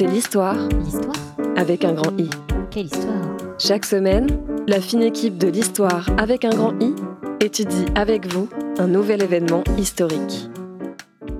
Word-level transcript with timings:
c'est 0.00 0.06
l'histoire 0.06 0.56
L'histoire 0.82 1.14
avec 1.58 1.84
un 1.84 1.92
grand 1.92 2.18
I. 2.18 2.30
Quelle 2.70 2.86
histoire 2.86 3.36
Chaque 3.58 3.84
semaine, 3.84 4.28
la 4.66 4.80
fine 4.80 5.02
équipe 5.02 5.36
de 5.36 5.46
l'histoire 5.46 6.08
avec 6.16 6.46
un 6.46 6.50
grand 6.56 6.72
I 6.80 6.94
étudie 7.40 7.84
avec 7.94 8.32
vous 8.32 8.48
un 8.78 8.86
nouvel 8.86 9.22
événement 9.22 9.62
historique. 9.76 10.48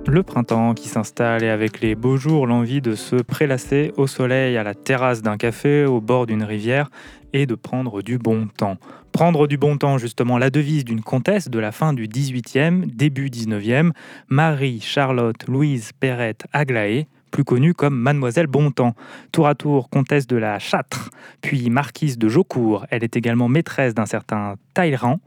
Le 0.05 0.21
printemps 0.21 0.75
qui 0.75 0.89
s'installe 0.89 1.43
et 1.43 1.49
avec 1.49 1.81
les 1.81 1.95
beaux 1.95 2.17
jours, 2.17 2.45
l'envie 2.45 2.81
de 2.81 2.93
se 2.93 3.15
prélasser 3.15 3.93
au 3.97 4.05
soleil 4.05 4.55
à 4.57 4.63
la 4.63 4.75
terrasse 4.75 5.23
d'un 5.23 5.37
café 5.37 5.85
au 5.85 5.99
bord 5.99 6.27
d'une 6.27 6.43
rivière 6.43 6.91
et 7.33 7.47
de 7.47 7.55
prendre 7.55 8.03
du 8.03 8.19
bon 8.19 8.47
temps. 8.47 8.77
Prendre 9.11 9.47
du 9.47 9.57
bon 9.57 9.79
temps, 9.79 9.97
justement, 9.97 10.37
la 10.37 10.51
devise 10.51 10.85
d'une 10.85 11.01
comtesse 11.01 11.49
de 11.49 11.57
la 11.57 11.71
fin 11.71 11.93
du 11.93 12.07
18e, 12.07 12.85
début 12.85 13.29
19e, 13.29 13.89
Marie-Charlotte 14.29 15.47
Louise 15.47 15.93
Perrette 15.99 16.45
Aglaé, 16.53 17.07
plus 17.31 17.43
connue 17.43 17.73
comme 17.73 17.95
Mademoiselle 17.95 18.47
Bontemps. 18.47 18.93
Tour 19.31 19.47
à 19.47 19.55
tour 19.55 19.89
comtesse 19.89 20.27
de 20.27 20.35
la 20.35 20.59
Châtre, 20.59 21.09
puis 21.41 21.69
marquise 21.69 22.17
de 22.17 22.27
Jaucourt. 22.27 22.85
Elle 22.91 23.03
est 23.03 23.15
également 23.15 23.47
maîtresse 23.47 23.93
d'un 23.93 24.05
certain 24.05 24.55
Talleyrand. 24.73 25.19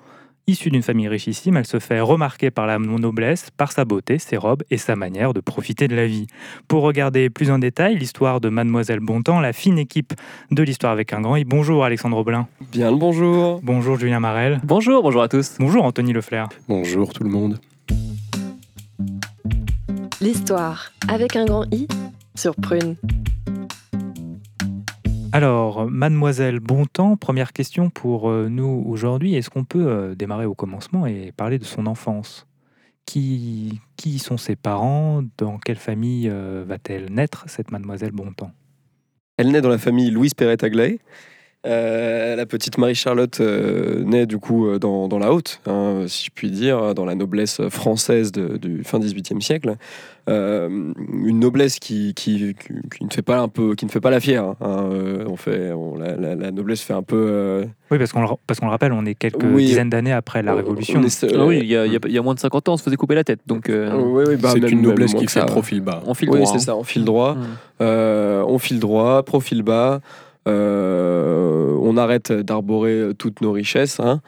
Issue 0.46 0.68
d'une 0.68 0.82
famille 0.82 1.08
richissime, 1.08 1.56
elle 1.56 1.66
se 1.66 1.78
fait 1.78 2.00
remarquer 2.00 2.50
par 2.50 2.66
la 2.66 2.78
noblesse, 2.78 3.48
par 3.50 3.72
sa 3.72 3.86
beauté, 3.86 4.18
ses 4.18 4.36
robes 4.36 4.62
et 4.70 4.76
sa 4.76 4.94
manière 4.94 5.32
de 5.32 5.40
profiter 5.40 5.88
de 5.88 5.96
la 5.96 6.06
vie. 6.06 6.26
Pour 6.68 6.82
regarder 6.82 7.30
plus 7.30 7.50
en 7.50 7.58
détail 7.58 7.96
l'histoire 7.96 8.42
de 8.42 8.50
Mademoiselle 8.50 9.00
Bontemps, 9.00 9.40
la 9.40 9.54
fine 9.54 9.78
équipe 9.78 10.12
de 10.50 10.62
l'histoire 10.62 10.92
avec 10.92 11.14
un 11.14 11.22
grand 11.22 11.36
I. 11.36 11.44
Bonjour 11.44 11.82
Alexandre 11.82 12.18
Oblin. 12.18 12.46
Bien 12.72 12.90
le 12.90 12.98
bonjour. 12.98 13.60
Bonjour 13.62 13.98
Julien 13.98 14.20
Marel. 14.20 14.60
Bonjour, 14.64 15.02
bonjour 15.02 15.22
à 15.22 15.28
tous. 15.28 15.56
Bonjour 15.58 15.82
Anthony 15.82 16.12
Leflair. 16.12 16.50
Bonjour 16.68 17.14
tout 17.14 17.24
le 17.24 17.30
monde. 17.30 17.58
L'histoire 20.24 20.90
avec 21.06 21.36
un 21.36 21.44
grand 21.44 21.66
I 21.70 21.86
sur 22.34 22.56
Prune. 22.56 22.96
Alors, 25.32 25.86
Mademoiselle 25.90 26.60
Bontemps, 26.60 27.18
première 27.18 27.52
question 27.52 27.90
pour 27.90 28.30
euh, 28.30 28.48
nous 28.48 28.84
aujourd'hui. 28.86 29.34
Est-ce 29.34 29.50
qu'on 29.50 29.64
peut 29.64 29.86
euh, 29.86 30.14
démarrer 30.14 30.46
au 30.46 30.54
commencement 30.54 31.04
et 31.04 31.30
parler 31.36 31.58
de 31.58 31.64
son 31.64 31.86
enfance? 31.86 32.46
Qui, 33.04 33.82
qui 33.96 34.18
sont 34.18 34.38
ses 34.38 34.56
parents? 34.56 35.22
Dans 35.36 35.58
quelle 35.58 35.76
famille 35.76 36.30
euh, 36.30 36.64
va-t-elle 36.66 37.12
naître, 37.12 37.44
cette 37.46 37.70
Mademoiselle 37.70 38.12
Bontemps? 38.12 38.52
Elle 39.36 39.50
naît 39.50 39.60
dans 39.60 39.68
la 39.68 39.76
famille 39.76 40.10
Louise 40.10 40.32
Perrette 40.32 40.64
Aglaé. 40.64 41.00
Euh, 41.66 42.36
la 42.36 42.44
petite 42.46 42.76
Marie-Charlotte 42.76 43.40
euh, 43.40 44.02
naît 44.04 44.26
du 44.26 44.38
coup 44.38 44.66
euh, 44.68 44.78
dans, 44.78 45.08
dans 45.08 45.18
la 45.18 45.32
haute, 45.32 45.60
hein, 45.66 46.04
si 46.08 46.26
je 46.26 46.30
puis 46.34 46.50
dire, 46.50 46.94
dans 46.94 47.06
la 47.06 47.14
noblesse 47.14 47.60
française 47.70 48.32
de- 48.32 48.58
du 48.58 48.84
fin 48.84 48.98
XVIIIe 48.98 49.40
siècle. 49.40 49.76
Euh, 50.28 50.68
une 50.68 51.38
noblesse 51.38 51.78
qui, 51.78 52.14
qui, 52.14 52.54
qui- 52.54 52.88
qui 52.98 53.04
ne 53.04 53.10
fait 53.10 53.20
pas 53.22 53.38
un 53.40 53.48
peu, 53.48 53.74
qui 53.74 53.84
ne 53.84 53.90
fait 53.90 54.00
pas 54.00 54.10
la 54.10 54.20
fière. 54.20 54.54
hein, 54.62 54.88
euh, 54.90 55.24
on 55.28 55.36
fait, 55.36 55.72
on- 55.72 55.96
la, 55.96 56.16
la- 56.16 56.34
la 56.34 56.50
noblesse 56.50 56.80
fait 56.82 56.94
un 56.94 57.02
peu. 57.02 57.16
euh, 57.28 57.64
Oui, 57.90 57.98
parce 57.98 58.12
qu'on 58.12 58.22
le, 58.22 58.28
parce 58.46 58.58
qu'on 58.60 58.66
le 58.66 58.70
rappelle, 58.72 58.92
on 58.92 59.04
est 59.06 59.14
quelques 59.14 59.42
Oui. 59.44 59.66
dizaines 59.66 59.90
d'années 59.90 60.12
après 60.12 60.42
la 60.42 60.52
on- 60.54 60.56
Révolution. 60.56 61.02
est- 61.02 61.26
Ah 61.34 61.44
oui, 61.46 61.58
il 61.62 61.66
y, 61.66 61.76
a, 61.76 61.86
y 61.86 61.98
y 62.08 62.18
moins 62.20 62.34
de 62.34 62.40
50 62.40 62.68
ans, 62.68 62.74
on 62.74 62.76
se 62.78 62.82
faisait 62.82 62.96
couper 62.96 63.14
la 63.14 63.24
tête. 63.24 63.40
Donc, 63.46 63.68
euh, 63.68 63.90
oui, 64.02 64.24
oui, 64.28 64.36
bah, 64.36 64.50
C'est 64.52 64.70
une 64.70 64.80
noblesse 64.82 65.12
qui 65.14 65.26
fait 65.28 65.40
ça. 65.40 65.46
profil 65.46 65.80
bas. 65.82 66.02
on 66.06 66.14
file 66.14 66.30
Oui, 66.30 66.38
droit. 66.40 66.50
c'est 66.50 66.56
hein. 66.56 66.60
ça, 66.60 66.76
on 66.76 66.84
file 66.84 67.04
droit. 67.04 67.34
Mm. 67.34 67.40
Euh, 67.82 68.44
on 68.48 68.58
file 68.58 68.80
droit, 68.80 69.22
profil 69.24 69.62
bas. 69.62 70.00
Euh, 70.48 71.76
on 71.82 71.96
arrête 71.96 72.32
d'arborer 72.32 73.10
toutes 73.18 73.40
nos 73.40 73.52
richesses. 73.52 74.00
hein. 74.00 74.20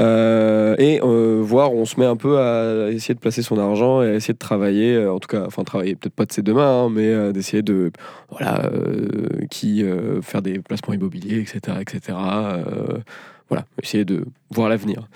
Euh, 0.00 0.74
et 0.78 1.00
euh, 1.02 1.40
voir, 1.42 1.72
on 1.74 1.84
se 1.84 2.00
met 2.00 2.06
un 2.06 2.16
peu 2.16 2.38
à 2.38 2.90
essayer 2.90 3.14
de 3.14 3.20
placer 3.20 3.42
son 3.42 3.58
argent 3.58 4.02
et 4.02 4.08
à 4.08 4.14
essayer 4.14 4.32
de 4.32 4.38
travailler, 4.38 4.94
euh, 4.94 5.12
en 5.12 5.18
tout 5.18 5.28
cas, 5.28 5.44
enfin 5.46 5.64
travailler 5.64 5.94
peut-être 5.96 6.14
pas 6.14 6.24
de 6.24 6.32
ses 6.32 6.42
deux 6.42 6.54
mains, 6.54 6.84
hein, 6.84 6.88
mais 6.90 7.32
d'essayer 7.32 7.62
de, 7.62 7.92
voilà, 8.30 8.70
qui 9.50 9.84
faire 10.22 10.40
des 10.42 10.60
placements 10.60 10.94
immobiliers, 10.94 11.38
etc., 11.40 11.76
etc. 11.80 12.18
voilà, 13.48 13.66
essayer 13.82 14.06
de 14.06 14.24
voir 14.50 14.70
l'avenir. 14.70 15.08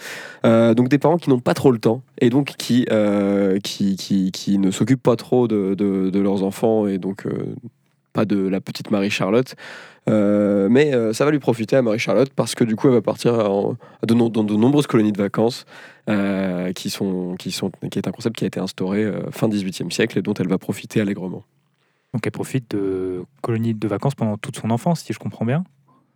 Donc 0.45 0.89
des 0.89 0.99
parents 0.99 1.17
qui 1.17 1.31
n'ont 1.31 1.41
pas 1.41 1.55
trop 1.55 1.73
le 1.73 1.79
temps 1.79 2.03
et 2.21 2.29
donc 2.29 2.55
qui, 2.59 2.87
qui, 3.65 3.97
qui, 3.97 4.31
qui 4.31 4.59
ne 4.59 4.71
s'occupent 4.71 5.03
pas 5.03 5.17
trop 5.17 5.49
de, 5.49 5.75
de- 5.75 6.21
leurs 6.21 6.43
enfants 6.43 6.87
et 6.87 6.99
donc 6.99 7.25
pas 8.17 8.25
de 8.25 8.39
la 8.49 8.61
petite 8.61 8.91
Marie-Charlotte. 8.91 9.55
Euh, 10.09 10.69
mais 10.71 10.95
euh, 10.95 11.13
ça 11.13 11.25
va 11.25 11.31
lui 11.33 11.39
profiter 11.41 11.75
à 11.77 11.83
Marie-Charlotte 11.83 12.31
parce 12.35 12.55
que 12.55 12.63
du 12.65 12.77
coup 12.77 12.87
elle 12.89 12.95
va 12.95 13.03
partir 13.03 13.35
en- 13.51 13.77
à 14.03 14.07
de 14.07 14.15
no- 14.15 14.29
dans 14.29 14.45
de 14.45 14.55
nombreuses 14.55 14.87
colonies 14.87 15.11
de 15.13 15.19
vacances 15.21 15.65
euh, 16.09 16.73
qui, 16.73 16.91
sont, 16.91 17.35
qui, 17.37 17.51
sont, 17.51 17.71
qui 17.91 17.99
est 17.99 18.07
un 18.07 18.13
concept 18.13 18.37
qui 18.37 18.45
a 18.45 18.47
été 18.47 18.61
instauré 18.61 19.03
euh, 19.03 19.31
fin 19.33 19.49
18e 19.49 19.91
siècle 19.91 20.17
et 20.19 20.23
dont 20.23 20.35
elle 20.35 20.49
va 20.49 20.59
profiter 20.59 21.01
allègrement. 21.01 21.43
Donc 22.15 22.25
elle 22.25 22.31
profite 22.33 22.71
de 22.71 23.23
colonies 23.43 23.75
de 23.75 23.89
vacances 23.89 24.15
pendant 24.15 24.37
toute 24.39 24.57
son 24.57 24.71
enfance, 24.71 25.01
si 25.03 25.13
je 25.13 25.19
comprends 25.19 25.45
bien. 25.45 25.65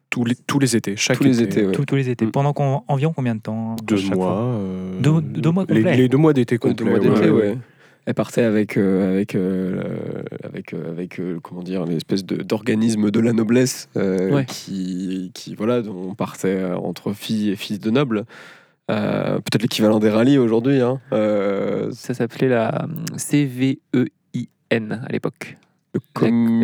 Tous 0.09 0.25
les, 0.25 0.35
tous 0.35 0.59
les 0.61 0.75
étés, 0.77 0.95
chaque 0.97 1.19
Tous 1.19 1.25
les 1.25 1.43
été. 1.43 1.59
étés, 1.61 1.67
ouais. 1.67 1.73
Tous, 1.73 1.85
tous 1.85 1.95
les 1.97 2.09
étés. 2.11 2.27
Mm. 2.27 2.31
Pendant 2.33 2.53
qu'on- 2.53 2.83
environ 2.89 3.13
combien 3.13 3.35
de 3.35 3.41
temps 3.41 3.75
Deux 3.85 4.01
mois. 4.15 4.39
euh, 4.55 5.01
Deux- 5.01 5.21
deux 5.21 5.51
mois 5.51 5.65
les, 5.69 5.83
complets. 5.83 5.97
les 5.97 6.09
deux 6.09 6.17
mois 6.19 6.33
d'été 6.33 6.59
Ouais, 6.63 6.75
deux 6.75 6.85
complets. 6.85 7.09
mois 7.09 7.17
d'été, 7.17 7.31
ouais, 7.31 7.41
ouais. 7.51 7.59
Elle 8.07 8.15
partait 8.15 8.43
avec, 8.43 8.77
euh, 8.77 9.13
avec, 9.13 9.35
euh, 9.35 10.23
avec, 10.43 10.73
euh, 10.75 10.91
avec 10.91 11.21
euh, 11.21 11.39
comment 11.43 11.63
dire, 11.63 11.85
l'espèce 11.85 12.25
de- 12.25 12.43
d'organisme 12.43 13.11
de 13.11 13.21
la 13.21 13.33
noblesse 13.33 13.89
Ouais. 13.95 14.45
qui, 14.47 15.31
qui, 15.35 15.55
voilà, 15.55 15.83
dont 15.83 16.09
on 16.11 16.15
partait 16.15 16.65
entre 16.65 17.13
filles 17.13 17.51
et 17.51 17.57
fils 17.57 17.79
de 17.81 17.91
nobles. 17.91 18.25
Peut-être 18.89 19.63
l'équivalent 19.63 20.01
des 20.01 20.11
rallyes 20.11 20.39
aujourd'hui. 20.39 20.81
Hein. 20.81 21.01
Ça 21.93 22.15
s'appelait 22.15 22.49
la 22.49 22.87
CVEIN 23.17 24.91
à 24.91 25.13
l'époque. 25.13 25.57
le 25.95 26.01
com- 26.15 26.63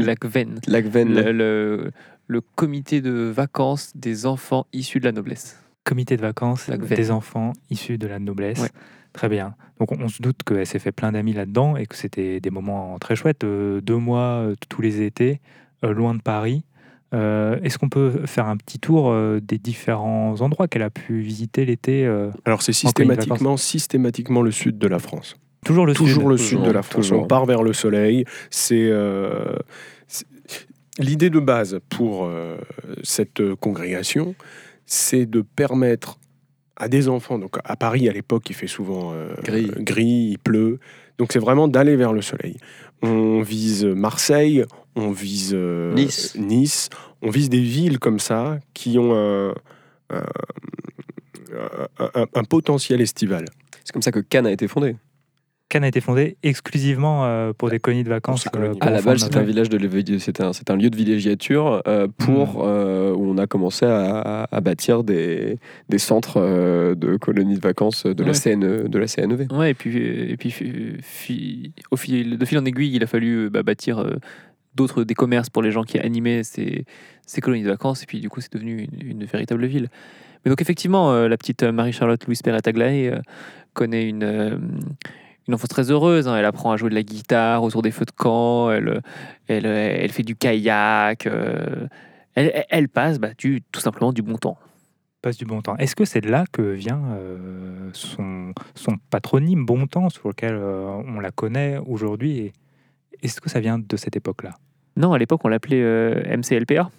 le 2.29 2.41
comité 2.41 3.01
de 3.01 3.11
vacances 3.13 3.93
des 3.95 4.27
enfants 4.27 4.67
issus 4.73 4.99
de 5.01 5.05
la 5.05 5.13
noblesse. 5.13 5.57
Comité 5.87 6.17
de 6.17 6.23
vacances 6.23 6.69
des 6.69 7.11
enfants 7.11 7.53
issus 7.71 7.97
de 7.97 8.07
la 8.07 8.19
noblesse. 8.19 8.61
Ouais. 8.61 8.69
Très 9.13 9.29
bien. 9.31 9.55
Donc 9.81 9.93
on, 9.93 9.99
on 10.01 10.09
se 10.09 10.21
doute 10.21 10.43
qu'elle 10.45 10.67
s'est 10.67 10.79
fait 10.81 10.93
plein 10.93 11.13
d'amis 11.13 11.33
là-dedans 11.33 11.77
et 11.77 11.87
que 11.87 11.95
c'était 11.97 12.41
des 12.41 12.51
moments 12.51 12.99
très 12.99 13.17
chouettes. 13.17 13.45
euh, 13.45 13.81
deux 13.81 13.97
mois 13.97 14.43
euh, 14.43 14.55
tous 14.69 14.83
les 14.83 15.01
étés, 15.03 15.41
euh, 15.85 15.93
loin 15.95 16.13
de 16.15 16.21
Paris. 16.21 16.65
Euh, 17.15 17.59
Est-ce 17.63 17.79
qu'on 17.79 17.89
peut 17.89 18.27
faire 18.27 18.47
un 18.49 18.57
petit 18.57 18.79
tour 18.81 19.11
euh, 19.11 19.41
des 19.41 19.59
différents 19.59 20.35
endroits 20.43 20.67
qu'elle 20.69 20.83
a 20.83 20.91
pu 20.91 21.21
visiter 21.21 21.65
l'été 21.65 22.05
euh, 22.05 22.31
Alors 22.45 22.63
c'est 22.63 22.73
systématiquement, 22.75 23.57
systématiquement 23.57 24.43
le 24.43 24.51
sud 24.51 24.77
de 24.79 24.89
la 24.89 24.99
France. 24.99 25.37
Toujours 25.65 25.87
le 25.87 25.95
toujours 25.95 26.23
sud 26.25 26.31
le 26.31 26.37
Toujours, 26.37 26.61
sud 26.61 26.69
de 26.69 26.73
la 26.73 26.83
France. 26.83 27.07
toujours. 27.09 27.23
On 27.23 27.27
part 27.27 27.47
vers 27.47 27.63
le 27.63 27.73
soleil. 27.73 28.25
C'est 28.51 28.89
euh, 28.91 29.57
l'idée 30.99 31.31
de 31.31 31.41
base 31.41 31.79
pour 31.89 32.25
euh, 32.25 32.57
cette 33.03 33.41
euh, 33.41 33.57
congrégation, 33.57 34.35
c'est 34.87 35.27
de 35.27 35.43
permettre 35.43 36.19
à 36.77 36.89
des 36.89 37.09
enfants. 37.09 37.39
Donc 37.39 37.57
à 37.65 37.77
Paris 37.77 38.09
à 38.09 38.13
l'époque, 38.13 38.49
il 38.51 38.55
fait 38.55 38.67
souvent 38.67 39.13
euh, 39.13 39.35
Gris. 39.43 39.71
gris, 39.79 40.29
il 40.33 40.39
pleut. 40.39 40.79
Donc 41.19 41.33
c'est 41.33 41.39
vraiment 41.39 41.69
d'aller 41.69 41.97
vers 41.97 42.13
le 42.13 42.23
soleil. 42.23 42.57
On 43.03 43.43
vise 43.43 43.85
Marseille, 43.85 44.65
on 44.95 45.11
vise 45.11 45.53
euh, 45.55 45.95
Nice. 45.95 46.35
Nice, 46.39 46.89
on 47.23 47.31
vise 47.31 47.49
des 47.51 47.61
villes 47.61 47.99
comme 47.99 48.19
ça 48.19 48.59
qui 48.75 48.99
ont 48.99 49.15
un, 49.15 49.55
un- 50.11 50.25
un- 51.99 52.11
un- 52.15 52.27
un 52.35 52.45
potentiel 52.45 53.01
estival. 53.01 53.45
C'est 53.85 53.93
comme 53.93 54.03
ça 54.03 54.13
que 54.13 54.21
Cannes 54.21 54.47
a 54.47 54.53
été 54.53 54.67
fondée. 54.69 54.97
Cannes 55.69 55.83
a 55.83 55.89
été 55.89 56.01
fondée 56.01 56.37
exclusivement 56.45 57.25
euh, 57.25 57.53
pour 57.53 57.71
des 57.71 57.81
colonies 57.81 58.05
de 58.05 58.09
vacances. 58.09 58.45
ces 58.45 58.51
colonies. 58.51 58.79
euh, 58.83 58.87
À 58.87 58.91
la 58.91 59.03
base, 59.03 59.23
notre- 59.25 59.39
un 59.39 59.43
village 59.43 59.69
de 59.69 59.79
c'est 60.19 60.71
un, 60.71 60.77
lieu 60.77 60.91
de 60.91 60.97
villégiature 60.97 61.83
euh, 61.89 62.07
pour 62.19 62.65
euh, 62.65 63.13
où 63.13 63.29
on 63.29 63.37
a 63.37 63.49
commencé 63.49 63.85
à, 63.85 64.47
à 64.51 64.61
bâtir 64.61 65.03
des, 65.03 65.59
des 65.89 65.99
centres 65.99 66.37
euh, 66.41 66.95
de 66.95 67.17
colonies 67.17 67.57
de 67.57 67.61
vacances 67.61 68.07
de 68.07 68.23
la 68.23 68.31
Ouais. 68.31 68.39
CNE, 68.39 68.89
de 68.89 68.99
la 68.99 69.07
CNEV. 69.09 69.49
Ouais, 69.53 69.73
et 69.73 69.75
puis, 69.75 69.97
et 69.99 70.37
puis 70.37 70.53
fi- 70.53 71.73
au 71.91 71.97
fil, 71.97 72.39
de 72.39 72.45
fil 72.45 72.59
en 72.59 72.65
aiguille, 72.65 72.95
il 72.95 73.03
a 73.03 73.07
fallu 73.09 73.51
bah, 73.51 73.65
bâtir 73.65 73.99
euh, 73.99 74.17
d'autres 74.77 75.03
des 75.03 75.15
commerces 75.15 75.51
pour 75.51 75.63
les 75.63 75.73
gens 75.73 75.83
qui 75.83 75.99
animaient 75.99 76.45
ces, 76.45 76.85
ces 77.27 77.41
colonies 77.41 77.65
de 77.65 77.71
vacances. 77.71 78.05
Et 78.05 78.07
puis, 78.07 78.21
du 78.21 78.29
coup, 78.29 78.41
c'est 78.41 78.53
devenu 78.53 78.89
une, 79.01 79.11
une 79.11 79.25
véritable 79.25 79.67
ville. 79.67 79.89
Mais 80.45 80.51
donc, 80.51 80.61
effectivement, 80.63 81.13
euh, 81.13 81.27
la 81.27 81.37
petite 81.37 81.65
Marie-Charlotte 81.65 82.25
Louise 82.27 82.43
Perrette 82.43 82.69
Aglaé 82.69 83.09
euh, 83.09 83.19
connaît 83.75 84.09
une, 84.09 84.23
euh, 84.23 84.57
une 85.49 85.55
enfance 85.55 85.69
très 85.69 85.91
heureuse. 85.91 86.29
hein. 86.29 86.37
Elle 86.37 86.45
apprend 86.45 86.73
à 86.73 86.77
jouer 86.77 86.91
de 86.91 86.95
la 86.95 87.03
guitare 87.03 87.63
autour 87.63 87.83
des 87.83 87.91
feux 87.91 88.05
de 88.05 88.11
camp. 88.11 88.71
Elle, 88.71 89.01
elle, 89.49 89.67
elle 89.67 90.11
fait 90.13 90.23
du 90.23 90.37
kayak. 90.37 91.27
euh, 91.27 91.87
elle, 92.35 92.89
passe 92.89 93.19
bah, 93.19 93.31
du, 93.39 93.63
tout 93.73 93.81
simplement 93.81 94.13
du 94.13 94.23
bon 94.23 94.37
temps. 94.37 94.59
passe 95.23 95.39
du 95.39 95.45
bon 95.47 95.63
temps. 95.63 95.77
Est-ce 95.79 95.97
que 95.97 96.05
c'est 96.05 96.21
de 96.21 96.29
là 96.31 96.45
que 96.53 96.63
vient 96.63 97.01
euh, 97.19 97.89
son, 97.93 98.53
son 98.75 98.97
patronyme 99.11 99.65
Bon 99.65 99.87
Temps, 99.87 100.11
sur 100.11 100.29
lequel 100.29 100.55
euh, 100.55 100.87
on 101.07 101.21
la 101.21 101.31
connaît 101.31 101.79
aujourd'hui 101.87 102.53
Est-ce 103.23 103.41
que 103.41 103.49
ça 103.49 103.61
vient 103.61 103.79
de 103.79 103.97
cette 103.97 104.17
époque-là? 104.17 104.51
Non, 104.97 105.13
à 105.13 105.19
l'époque, 105.19 105.41
on 105.45 105.49
l'appelait 105.49 106.37
MCLPA, 106.37 106.91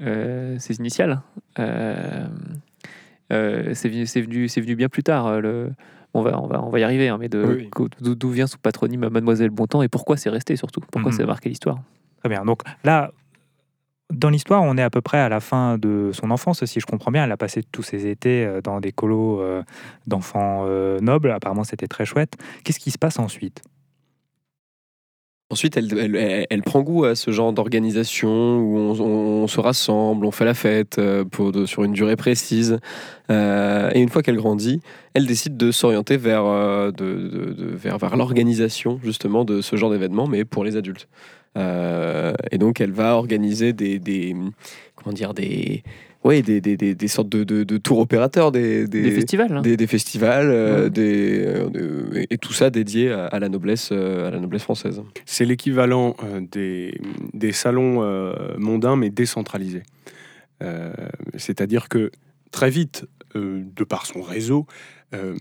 ses 0.00 0.76
initiales. 0.78 1.20
C'est 1.56 2.28
venu, 3.88 4.04
venu, 4.04 4.46
venu 4.46 4.76
bien 4.76 4.88
plus 4.88 5.02
tard. 5.02 5.40
le- 5.40 5.72
on, 6.14 6.22
va, 6.22 6.38
on, 6.40 6.46
va, 6.46 6.62
on 6.62 6.70
va 6.70 6.78
y 6.78 6.82
arriver, 6.82 7.08
hein, 7.08 7.18
mais 7.18 7.28
de, 7.28 7.44
Oui. 7.44 7.70
qu'o- 7.70 7.88
d'où, 8.00 8.30
vient 8.30 8.46
son 8.46 8.58
patronyme 8.62 9.08
Mademoiselle 9.08 9.50
Bontemps 9.50 9.82
et 9.82 9.88
pourquoi 9.88 10.16
c'est 10.16 10.30
resté 10.30 10.56
surtout? 10.56 10.80
Pourquoi 10.90 11.10
Mhm. 11.10 11.16
ça 11.18 11.22
a 11.22 11.26
marqué 11.26 11.48
l'histoire? 11.48 11.78
Très 12.20 12.28
bien. 12.28 12.44
Donc 12.44 12.62
là, 12.84 13.10
dans 14.12 14.28
l'histoire, 14.28 14.62
on 14.62 14.76
est 14.76 14.82
à 14.82 14.90
peu 14.90 15.00
près 15.00 15.18
à 15.18 15.28
la 15.30 15.40
fin 15.40 15.78
de 15.78 16.10
son 16.12 16.30
enfance, 16.30 16.64
si 16.66 16.80
je 16.80 16.86
comprends 16.86 17.10
bien. 17.10 17.24
Elle 17.24 17.32
a 17.32 17.36
passé 17.38 17.62
tous 17.62 17.82
ses 17.82 18.06
étés 18.06 18.44
euh, 18.44 18.60
dans 18.60 18.78
des 18.80 18.92
colos 18.92 19.40
euh, 19.40 19.62
d'enfants 20.06 20.64
euh, 20.66 20.98
nobles. 21.00 21.30
Apparemment, 21.30 21.64
c'était 21.64 21.88
très 21.88 22.04
chouette. 22.04 22.36
Qu'est-ce 22.62 22.78
qui 22.78 22.90
se 22.90 22.98
passe 22.98 23.18
ensuite? 23.18 23.62
Ensuite, 25.52 25.76
elle, 25.76 26.62
prend 26.62 26.80
goût 26.80 27.04
à 27.04 27.14
ce 27.14 27.30
genre 27.30 27.52
d'organisation 27.52 28.56
où 28.56 28.74
on, 28.78 29.46
se 29.46 29.60
rassemble, 29.60 30.24
on 30.24 30.30
fait 30.30 30.46
la 30.46 30.54
fête 30.54 30.96
euh, 30.98 31.26
sur 31.66 31.84
une 31.84 31.92
durée 31.92 32.16
précise. 32.16 32.78
Euh, 33.28 33.90
et 33.92 34.00
une 34.00 34.08
fois 34.08 34.22
qu'elle 34.22 34.36
grandit, 34.36 34.80
elle 35.12 35.26
décide 35.26 35.58
de 35.58 35.70
s'orienter 35.70 36.16
vers, 36.16 36.46
euh, 36.46 36.90
de- 36.90 37.54
vers, 37.74 37.98
vers 37.98 38.16
l'organisation 38.16 38.98
justement 39.04 39.44
de 39.44 39.60
ce 39.60 39.76
genre 39.76 39.90
d'événement, 39.90 40.26
mais 40.26 40.46
pour 40.46 40.64
les 40.64 40.78
adultes. 40.78 41.06
Euh, 41.58 42.32
et 42.50 42.58
donc, 42.58 42.80
elle 42.80 42.92
va 42.92 43.14
organiser 43.16 43.72
des, 43.72 43.98
des 43.98 44.34
comment 44.96 45.12
dire 45.12 45.34
des 45.34 45.82
ouais, 46.24 46.40
des, 46.40 46.60
des, 46.60 46.76
des, 46.76 46.94
des 46.94 47.08
sortes 47.08 47.28
de, 47.28 47.42
de, 47.44 47.64
de 47.64 47.78
tours 47.78 47.98
opérateurs, 47.98 48.52
des, 48.52 48.86
Des 48.86 49.10
festivals. 49.10 49.56
hein. 49.56 49.60
des, 49.60 49.76
des 49.76 49.86
festivals, 49.88 50.48
euh, 50.50 50.84
Ouais. 50.84 50.90
des, 50.90 51.44
euh, 51.44 51.68
de- 51.68 52.26
et- 52.30 52.38
tout 52.38 52.52
ça 52.52 52.70
dédié 52.70 53.10
à, 53.10 53.26
à 53.26 53.38
la 53.40 53.48
noblesse, 53.48 53.88
euh, 53.92 54.28
à 54.28 54.30
la 54.30 54.38
noblesse 54.38 54.62
française. 54.62 55.02
C'est 55.26 55.44
l'équivalent 55.44 56.14
euh, 56.22 56.40
des, 56.40 57.00
des 57.34 57.50
salons 57.52 58.02
euh, 58.04 58.32
mondains, 58.56 58.94
mais 58.96 59.10
décentralisés. 59.10 59.82
Euh, 60.62 60.92
C'est-à-dire 61.36 61.88
que 61.88 62.12
très 62.52 62.70
vite, 62.70 63.04
euh, 63.34 63.62
de 63.74 63.82
par 63.84 64.06
son 64.06 64.22
réseau, 64.22 64.66
euh, 65.14 65.34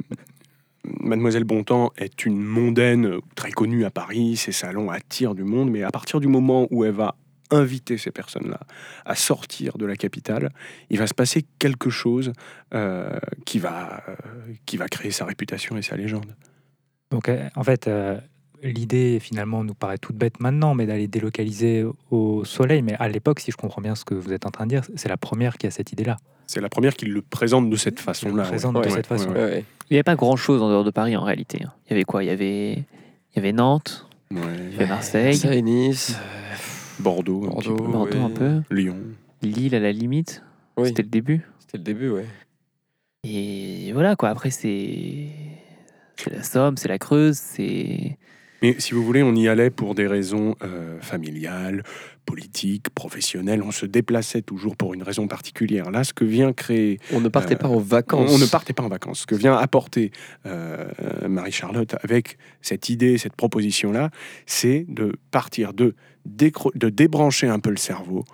Mademoiselle 0.83 1.43
Bontemps 1.43 1.91
est 1.97 2.25
une 2.25 2.41
mondaine 2.41 3.19
très 3.35 3.51
connue 3.51 3.85
à 3.85 3.91
Paris, 3.91 4.35
ses 4.35 4.51
salons 4.51 4.89
attirent 4.89 5.35
du 5.35 5.43
monde, 5.43 5.69
mais 5.69 5.83
à 5.83 5.91
partir 5.91 6.19
du 6.19 6.27
moment 6.27 6.67
où 6.71 6.83
elle 6.85 6.93
va 6.93 7.15
inviter 7.51 7.97
ces 7.97 8.11
personnes-là 8.11 8.59
à 9.05 9.15
sortir 9.15 9.77
de 9.77 9.85
la 9.85 9.95
capitale, 9.95 10.51
il 10.89 10.97
va 10.97 11.07
se 11.07 11.13
passer 11.13 11.45
quelque 11.59 11.89
chose 11.89 12.31
euh, 12.73 13.19
qui, 13.45 13.59
va, 13.59 14.03
euh, 14.07 14.15
qui 14.65 14.77
va 14.77 14.87
créer 14.87 15.11
sa 15.11 15.25
réputation 15.25 15.77
et 15.77 15.81
sa 15.81 15.95
légende. 15.95 16.35
Donc, 17.11 17.27
euh, 17.27 17.49
en 17.55 17.63
fait, 17.63 17.89
l'idée 18.63 19.19
finalement 19.19 19.63
nous 19.63 19.73
paraît 19.73 19.97
toute 19.97 20.15
bête 20.15 20.39
maintenant, 20.39 20.75
mais 20.75 20.85
d'aller 20.85 21.07
délocaliser 21.07 21.85
au 22.09 22.45
soleil. 22.45 22.81
Mais 22.81 22.95
à 22.99 23.09
l'époque, 23.09 23.41
si 23.41 23.51
je 23.51 23.57
comprends 23.57 23.81
bien 23.81 23.95
ce 23.95 24.05
que 24.05 24.15
vous 24.15 24.31
êtes 24.31 24.45
en 24.45 24.51
train 24.51 24.65
de 24.65 24.69
dire, 24.69 24.83
c'est 24.95 25.09
la 25.09 25.17
première 25.17 25.57
qui 25.57 25.67
a 25.67 25.71
cette 25.71 25.91
idée-là. 25.91 26.17
C'est 26.51 26.59
la 26.59 26.67
première 26.67 26.95
qui 26.95 27.05
le 27.05 27.21
présente 27.21 27.69
de 27.69 27.75
cette 27.77 28.01
façon-là. 28.01 28.43
présente 28.43 28.75
de 28.83 28.89
cette 28.89 29.07
façon. 29.07 29.29
Ouais, 29.29 29.35
ouais. 29.43 29.65
Il 29.89 29.93
n'y 29.93 29.97
avait 29.97 30.03
pas 30.03 30.15
grand-chose 30.15 30.61
en 30.61 30.67
dehors 30.69 30.83
de 30.83 30.91
Paris 30.91 31.15
en 31.15 31.23
réalité. 31.23 31.63
hein. 31.63 31.71
Il 31.87 31.91
y 31.91 31.93
avait 31.93 32.03
quoi? 32.03 32.25
Il 32.25 32.27
y 32.27 32.29
avait, 32.29 32.73
il 32.73 33.35
y 33.35 33.39
avait 33.39 33.53
Nantes, 33.53 34.05
Ouais. 34.31 34.39
il 34.67 34.73
y 34.73 34.75
avait 34.75 34.87
Marseille, 34.87 35.39
Marseille, 35.43 35.63
Nice, 35.63 36.17
Bordeaux, 36.99 37.45
un 37.45 37.55
petit 37.59 37.69
Bordeaux, 37.69 37.83
peu. 37.85 37.91
Bordeaux 37.91 38.17
ouais. 38.17 38.23
un 38.23 38.29
peu, 38.29 38.61
Lyon. 38.75 38.97
Lille 39.41 39.75
à 39.75 39.79
la 39.79 39.93
limite. 39.93 40.43
Oui. 40.75 40.89
C'était 40.89 41.03
le 41.03 41.09
début. 41.09 41.41
c'était 41.59 41.77
le 41.77 41.83
début, 41.83 42.09
ouais. 42.09 42.25
Et 43.23 43.91
voilà 43.93 44.15
quoi. 44.17 44.29
Après 44.29 44.49
c'est 44.49 45.27
c'est 46.17 46.33
la 46.33 46.43
Somme, 46.43 46.75
c'est 46.77 46.87
la 46.89 46.97
Creuse, 46.97 47.37
c'est 47.37 48.17
Mais 48.61 48.75
si 48.79 48.93
vous 48.93 49.03
voulez, 49.03 49.23
on 49.23 49.33
y 49.33 49.47
allait 49.47 49.69
pour 49.71 49.95
des 49.95 50.07
raisons 50.07 50.55
euh, 50.63 50.99
familiales, 51.01 51.83
politiques, 52.25 52.89
professionnelles. 52.91 53.63
On 53.63 53.71
se 53.71 53.85
déplaçait 53.85 54.41
toujours 54.41 54.75
pour 54.75 54.93
une 54.93 55.03
raison 55.03 55.27
particulière. 55.27 55.89
Là, 55.91 56.03
ce 56.03 56.13
que 56.13 56.23
vient 56.23 56.53
créer... 56.53 56.99
On 57.11 57.19
ne 57.19 57.29
partait 57.29 57.55
Euh, 57.55 57.57
pas 57.57 57.67
en 57.67 57.79
vacances. 57.79 58.31
on 58.31 58.37
ne 58.37 58.45
partait 58.45 58.73
pas 58.73 58.83
en 58.83 58.89
vacances. 58.89 59.21
Ce 59.21 59.25
que 59.25 59.35
vient 59.35 59.57
apporter 59.57 60.11
euh, 60.45 60.85
Marie-Charlotte 61.27 61.95
avec 62.03 62.37
cette 62.61 62.89
idée, 62.89 63.17
cette 63.17 63.35
proposition-là, 63.35 64.11
c'est 64.45 64.85
de 64.87 65.13
partir, 65.31 65.73
de, 65.73 65.95
de 66.25 66.89
débrancher 66.89 67.47
un 67.47 67.59
peu 67.59 67.69
le 67.71 67.77
cerveau, 67.77 68.25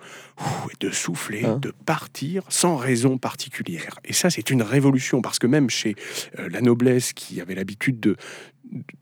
de 0.80 0.90
souffler, 0.90 1.44
Hein. 1.44 1.58
de 1.58 1.72
partir 1.86 2.42
sans 2.48 2.76
raison 2.76 3.18
particulière. 3.18 3.98
Et 4.04 4.12
ça, 4.12 4.30
c'est 4.30 4.50
une 4.50 4.62
révolution, 4.62 5.20
parce 5.22 5.38
que 5.38 5.46
même 5.46 5.70
chez 5.70 5.94
euh, 6.38 6.48
la 6.50 6.60
noblesse 6.60 7.12
qui 7.12 7.40
avait 7.40 7.54
l'habitude 7.54 7.98
de, 8.00 8.16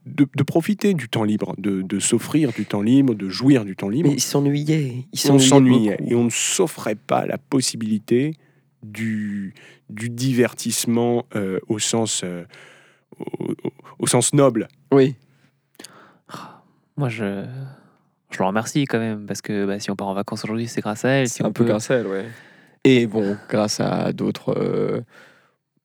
de, 0.05 0.27
de 0.35 0.43
profiter 0.43 0.93
du 0.93 1.09
temps 1.09 1.23
libre, 1.25 1.53
de, 1.57 1.81
de 1.81 1.99
s'offrir 1.99 2.53
du 2.53 2.65
temps 2.65 2.81
libre, 2.81 3.13
de 3.15 3.27
jouir 3.29 3.65
du 3.65 3.75
temps 3.75 3.89
libre, 3.89 4.09
Mais 4.09 4.15
ils 4.15 4.21
s'ennuyaient. 4.21 5.05
Ils 5.11 5.31
on 5.31 5.39
s'ennuyaient 5.39 5.47
s'ennuyait 5.49 5.97
et 6.07 6.15
on 6.15 6.23
ne 6.25 6.29
s'offrait 6.29 6.95
pas 6.95 7.25
la 7.25 7.37
possibilité 7.37 8.35
du, 8.83 9.53
du 9.89 10.09
divertissement 10.09 11.25
euh, 11.35 11.59
au, 11.67 11.79
sens, 11.79 12.21
euh, 12.23 12.45
au, 13.19 13.51
au- 13.51 13.55
au 13.99 14.07
sens 14.07 14.33
noble. 14.33 14.67
Oui. 14.93 15.15
moi 16.95 17.09
je 17.09 17.45
je 18.31 18.39
le 18.39 18.45
remercie 18.45 18.85
quand 18.85 18.99
même 18.99 19.25
parce 19.25 19.41
que 19.41 19.65
bah, 19.65 19.79
si 19.79 19.89
on 19.91 19.95
part 19.95 20.07
en 20.07 20.13
vacances 20.13 20.43
aujourd'hui, 20.43 20.67
c'est 20.67 20.81
grâce 20.81 21.05
à 21.05 21.09
elle. 21.09 21.27
Si 21.29 21.35
C'est 21.35 21.43
on 21.43 21.47
un 21.47 21.51
peu 21.51 21.63
peut- 21.63 21.69
grâce 21.69 21.89
à 21.91 21.95
elle, 21.95 22.07
ouais. 22.07 22.25
Et 22.83 23.07
bon, 23.07 23.37
grâce 23.49 23.79
à 23.79 24.11
d'autres. 24.13 24.53
euh, 24.57 25.01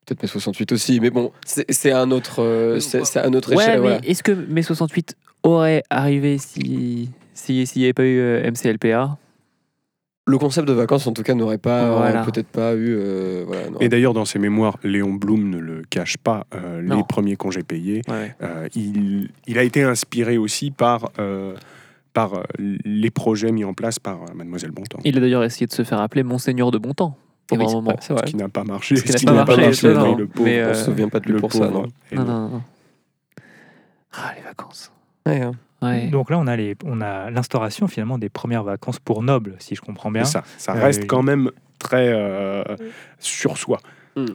Peut-être 0.04 0.22
mai 0.22 0.28
68 0.28 0.72
aussi, 0.72 0.98
mais 0.98 1.10
bon, 1.10 1.30
c'est 1.46 1.92
un 1.92 2.10
autre, 2.10 2.42
euh, 2.42 2.80
c'est 2.80 3.18
un 3.20 3.32
autre 3.34 3.54
Ouais, 3.54 3.62
échelle. 3.62 3.78
voilà. 3.80 4.00
est-ce 4.02 4.24
que 4.24 4.32
mai 4.32 4.62
68 4.62 5.14
aurait 5.44 5.84
arrivé 5.90 6.38
si 6.38 7.08
si 7.34 7.64
s'il 7.68 7.80
n'y 7.82 7.86
avait 7.86 7.92
pas 7.92 8.02
eu 8.04 8.18
euh, 8.18 8.50
MCLPA 8.50 9.16
Le 10.26 10.38
concept 10.38 10.66
de 10.66 10.72
vacances, 10.72 11.06
en 11.06 11.12
tout 11.12 11.22
cas, 11.22 11.34
n'aurait 11.34 11.58
pas, 11.58 11.88
aurait 11.92 12.10
Voilà. 12.10 12.24
peut-être 12.24 12.48
pas 12.48 12.74
eu. 12.74 12.96
euh, 12.98 13.44
voilà, 13.46 13.62
Et 13.78 13.88
d'ailleurs, 13.88 14.12
dans 14.12 14.24
ses 14.24 14.40
mémoires, 14.40 14.76
Léon 14.82 15.14
Blum 15.14 15.48
ne 15.48 15.58
le 15.58 15.82
cache 15.88 16.16
pas, 16.16 16.46
euh, 16.54 16.82
les 16.82 17.02
premiers 17.08 17.36
congés 17.36 17.62
payés, 17.62 18.02
Ouais. 18.08 18.34
euh, 18.42 18.68
il, 18.74 19.30
il 19.46 19.56
a 19.58 19.62
été 19.62 19.84
inspiré 19.84 20.36
aussi 20.36 20.72
par, 20.72 21.10
euh, 21.20 21.54
par 22.12 22.34
euh, 22.34 22.42
les 22.58 23.10
projets 23.10 23.52
mis 23.52 23.64
en 23.64 23.74
place 23.74 23.98
par 23.98 24.22
euh, 24.22 24.34
Mademoiselle 24.34 24.70
Bontemps. 24.70 24.98
Il 25.04 25.16
a 25.16 25.20
d'ailleurs 25.20 25.44
essayé 25.44 25.66
de 25.66 25.72
se 25.72 25.82
faire 25.84 26.00
appeler 26.00 26.22
Monseigneur 26.22 26.70
de 26.70 26.78
Bontemps 26.78 27.16
oui, 27.50 27.58
un 27.60 27.64
moment. 27.72 27.80
vrai, 27.90 27.96
c'est 28.00 28.12
vrai. 28.14 28.22
Ce 28.26 28.30
qui 28.30 28.36
n'a 28.36 28.48
pas 28.48 28.64
marché. 28.64 28.96
Ce 28.96 29.02
qui 29.02 29.26
n'a 29.26 29.44
pas 29.44 29.56
marché, 29.56 29.88
oui, 29.88 29.94
non, 29.94 30.16
le 30.16 30.26
pauvre. 30.26 30.44
mais, 30.46 30.62
On 30.64 30.68
euh, 30.68 30.74
se 30.74 30.84
souvient 30.86 31.08
pas 31.10 31.20
de 31.20 31.26
lui 31.26 31.34
le 31.34 31.40
pour 31.40 31.52
ça, 31.52 31.58
pauvre. 31.68 31.82
non 31.82 31.86
Et 32.10 32.14
Non, 32.14 32.24
non, 32.24 32.40
non, 32.40 32.48
non. 32.48 32.62
Ah, 34.12 34.32
les 34.36 34.42
vacances. 34.42 34.90
Ouais, 35.26 35.40
hein. 35.42 35.52
Ouais. 35.82 36.06
Donc 36.08 36.30
là, 36.30 36.38
on 36.38 36.46
a 36.46 36.56
les- 36.56 36.76
on 36.84 37.00
a 37.00 37.30
l'instauration 37.30 37.88
finalement 37.88 38.16
des 38.16 38.28
premières 38.28 38.62
vacances 38.62 38.98
pour 39.00 39.22
nobles, 39.22 39.56
si 39.58 39.74
je 39.74 39.80
comprends 39.80 40.10
bien. 40.10 40.24
Ça, 40.24 40.44
ça 40.56 40.74
Euh, 40.76 40.80
reste 40.82 41.06
quand 41.06 41.22
même 41.22 41.50
très 41.78 42.08
euh, 42.08 42.62
sur 43.18 43.58
soi. 43.58 43.80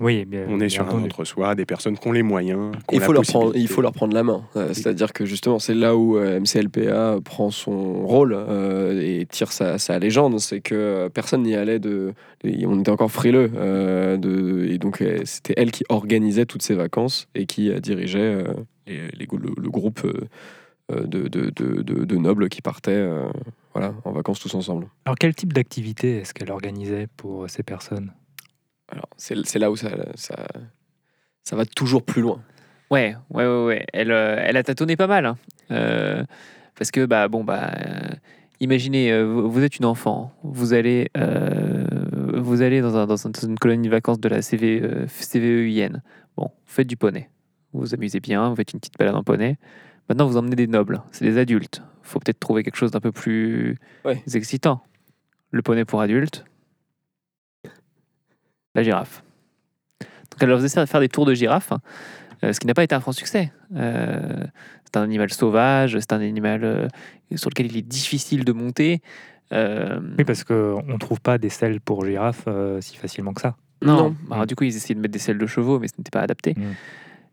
Oui, 0.01 0.25
bien, 0.25 0.45
On 0.50 0.56
est 0.56 0.57
bien 0.57 0.69
sur 0.69 0.89
un 0.89 1.03
entre-soi, 1.03 1.53
des 1.53 1.65
personnes 1.65 1.97
qui 1.97 2.07
ont 2.07 2.12
les 2.12 2.24
moyens. 2.24 2.71
qui 2.88 2.95
ont 2.95 2.97
Il 2.97 3.00
la 3.00 3.06
faut, 3.06 3.13
leur 3.13 3.21
prendre, 3.24 3.45
il 3.45 3.47
possibilité. 3.50 3.74
faut 3.74 3.81
leur 3.81 3.91
prendre 3.94 4.13
la 4.15 4.24
main. 4.24 4.41
Euh, 4.56 4.74
C'est-à-dire 4.74 5.13
que 5.13 5.25
justement, 5.25 5.59
c'est 5.59 5.75
là 5.75 5.95
où 5.95 6.18
euh, 6.18 6.39
MCLPA 6.39 7.18
prend 7.24 7.51
son 7.51 8.06
rôle 8.07 8.33
euh, 8.35 8.99
et 9.02 9.25
tire 9.28 9.52
sa, 9.52 9.78
sa 9.78 9.99
légende. 9.99 10.40
C'est 10.40 10.61
que 10.61 11.09
personne 11.09 11.44
n'y 11.44 11.54
allait 11.56 11.78
de. 11.80 12.13
et 12.44 12.66
on 12.66 12.80
était 12.80 12.90
encore 12.92 13.11
frileux. 13.11 13.52
euh, 13.56 14.18
de, 14.18 14.66
et 14.66 14.80
donc, 14.80 15.02
euh, 15.02 15.19
c'était 15.25 15.54
elle 15.57 15.71
qui 15.71 15.83
organisait 15.90 16.45
toutes 16.45 16.63
ces 16.63 16.73
vacances 16.73 17.28
et 17.35 17.45
qui 17.45 17.69
euh, 17.69 17.80
dirigeait 17.80 18.19
euh, 18.19 18.44
les- 18.87 19.07
les- 19.18 19.28
le, 19.31 19.52
le 19.61 19.69
groupe 19.69 20.02
de, 20.90 21.28
de, 21.28 21.28
de- 21.28 21.81
de- 21.83 22.06
de 22.06 22.16
nobles 22.16 22.49
qui 22.49 22.61
partaient 22.61 22.92
euh, 22.94 23.28
voilà, 23.73 23.94
en 24.06 24.11
vacances 24.11 24.40
tous 24.40 24.56
ensemble. 24.56 24.87
Alors, 25.06 25.18
quel 25.19 25.35
type 25.35 25.52
d'activité 25.54 26.18
est-ce 26.18 26.33
qu'elle 26.33 26.52
organisait 26.52 27.07
pour 27.18 27.49
ces 27.49 27.61
personnes? 27.63 28.11
Alors, 28.89 29.07
c'est 29.17 29.35
c'est 29.45 29.59
là 29.59 29.69
où 29.71 29.75
ça, 29.75 29.89
ça, 30.15 30.35
ça 31.44 31.56
va 31.56 31.65
toujours 31.65 32.03
plus 32.03 32.21
loin. 32.21 32.41
Ouais, 32.89 33.15
ouais, 33.31 33.45
ouais, 33.45 33.65
ouais. 33.65 33.85
Elle, 33.94 34.11
euh, 34.11 34.37
elle 34.39 34.56
a 34.57 34.63
tâtonné 34.63 34.95
pas 34.95 35.07
mal. 35.07 35.25
hein. 35.25 35.37
Euh, 35.71 36.23
parce 36.75 36.91
que, 36.91 37.06
bah, 37.06 37.27
bon, 37.27 37.44
bah, 37.44 37.71
euh, 37.85 38.09
imaginez, 38.61 39.21
vous, 39.23 39.61
êtes 39.63 39.77
une 39.77 39.85
enfant, 39.85 40.31
vous 40.44 40.73
allez, 40.73 41.09
euh, 41.17 41.85
vous 42.35 42.61
allez 42.61 42.81
dans, 42.81 42.95
un- 42.95 43.06
dans 43.07 43.27
un- 43.27 43.29
dans 43.31 43.41
une 43.47 43.57
colonie 43.59 43.87
de 43.87 43.91
vacances 43.91 44.19
de 44.21 44.29
la 44.29 44.41
CV, 44.41 44.79
euh, 44.81 45.06
CVEIN. 45.07 46.01
Bon, 46.37 46.45
vous 46.45 46.51
faites 46.73 46.87
du 46.87 46.95
poney. 46.95 47.29
Vous 47.73 47.81
vous 47.81 47.94
amusez 47.94 48.19
bien, 48.21 48.47
vous 48.49 48.56
faites 48.56 48.71
une 48.73 48.79
petite 48.79 48.97
balade 48.97 49.15
en 49.15 49.23
poney. 49.23 49.57
Maintenant, 50.07 50.27
vous 50.27 50.37
emmenez 50.37 50.56
des 50.56 50.67
nobles, 50.67 51.01
c'est 51.11 51.25
des 51.25 51.37
adultes. 51.37 51.81
faut 52.03 52.19
peut-être 52.19 52.39
trouver 52.39 52.63
quelque 52.63 52.77
chose 52.77 52.91
d'un 52.91 53.01
peu 53.01 53.11
plus 53.11 53.77
Ouais. 54.06 54.23
excitant. 54.33 54.81
Le 55.51 55.61
poney 55.61 55.83
pour 55.83 55.99
adultes. 55.99 56.45
La 58.78 58.84
girafe. 58.84 59.24
Donc 60.00 60.40
elle 60.42 60.50
leur 60.50 60.62
faisait 60.62 60.86
faire 60.86 61.00
des 61.02 61.10
tours 61.10 61.26
de 61.26 61.34
girafe, 61.34 61.72
hein, 61.74 61.80
euh, 62.44 62.54
ce 62.54 62.60
qui 62.60 62.68
n'a 62.68 62.74
pas 62.74 62.84
été 62.84 62.94
un 62.96 63.00
franc 63.02 63.12
succès. 63.12 63.52
Euh, 63.76 64.44
c'est 64.86 64.98
un 64.98 65.02
animal 65.02 65.31
sauvage, 65.34 65.98
c'est 66.00 66.14
un 66.14 66.22
animal 66.22 66.64
euh, 66.64 66.88
sur 67.36 67.50
lequel 67.50 67.66
il 67.66 67.76
est 67.78 67.81
difficile 67.81 68.46
de 68.46 68.54
monter. 68.54 69.02
Euh, 69.52 70.00
Oui, 70.18 70.24
parce 70.26 70.44
qu'on 70.44 70.84
ne 70.86 70.98
trouve 70.98 71.19
pas 71.22 71.38
des 71.38 71.50
selles 71.50 71.81
pour 71.81 72.06
girafes 72.06 72.44
euh, 72.48 72.80
si 72.81 72.98
facilement 72.98 73.34
que 73.34 73.42
ça. 73.42 73.56
non, 73.81 73.96
Non. 73.98 74.16
Alors, 74.31 74.46
du 74.46 74.56
coup 74.56 74.64
ils 74.66 74.76
essayaient 74.76 74.96
de 74.96 75.00
mettre 75.02 75.14
des 75.14 75.19
selles 75.19 75.38
de 75.40 75.48
chevaux, 75.48 75.80
mais 75.80 75.88
ce 75.88 75.94
n'était 75.98 76.12
pas 76.12 76.22
adapté. 76.22 76.54
Mm. 76.56 76.62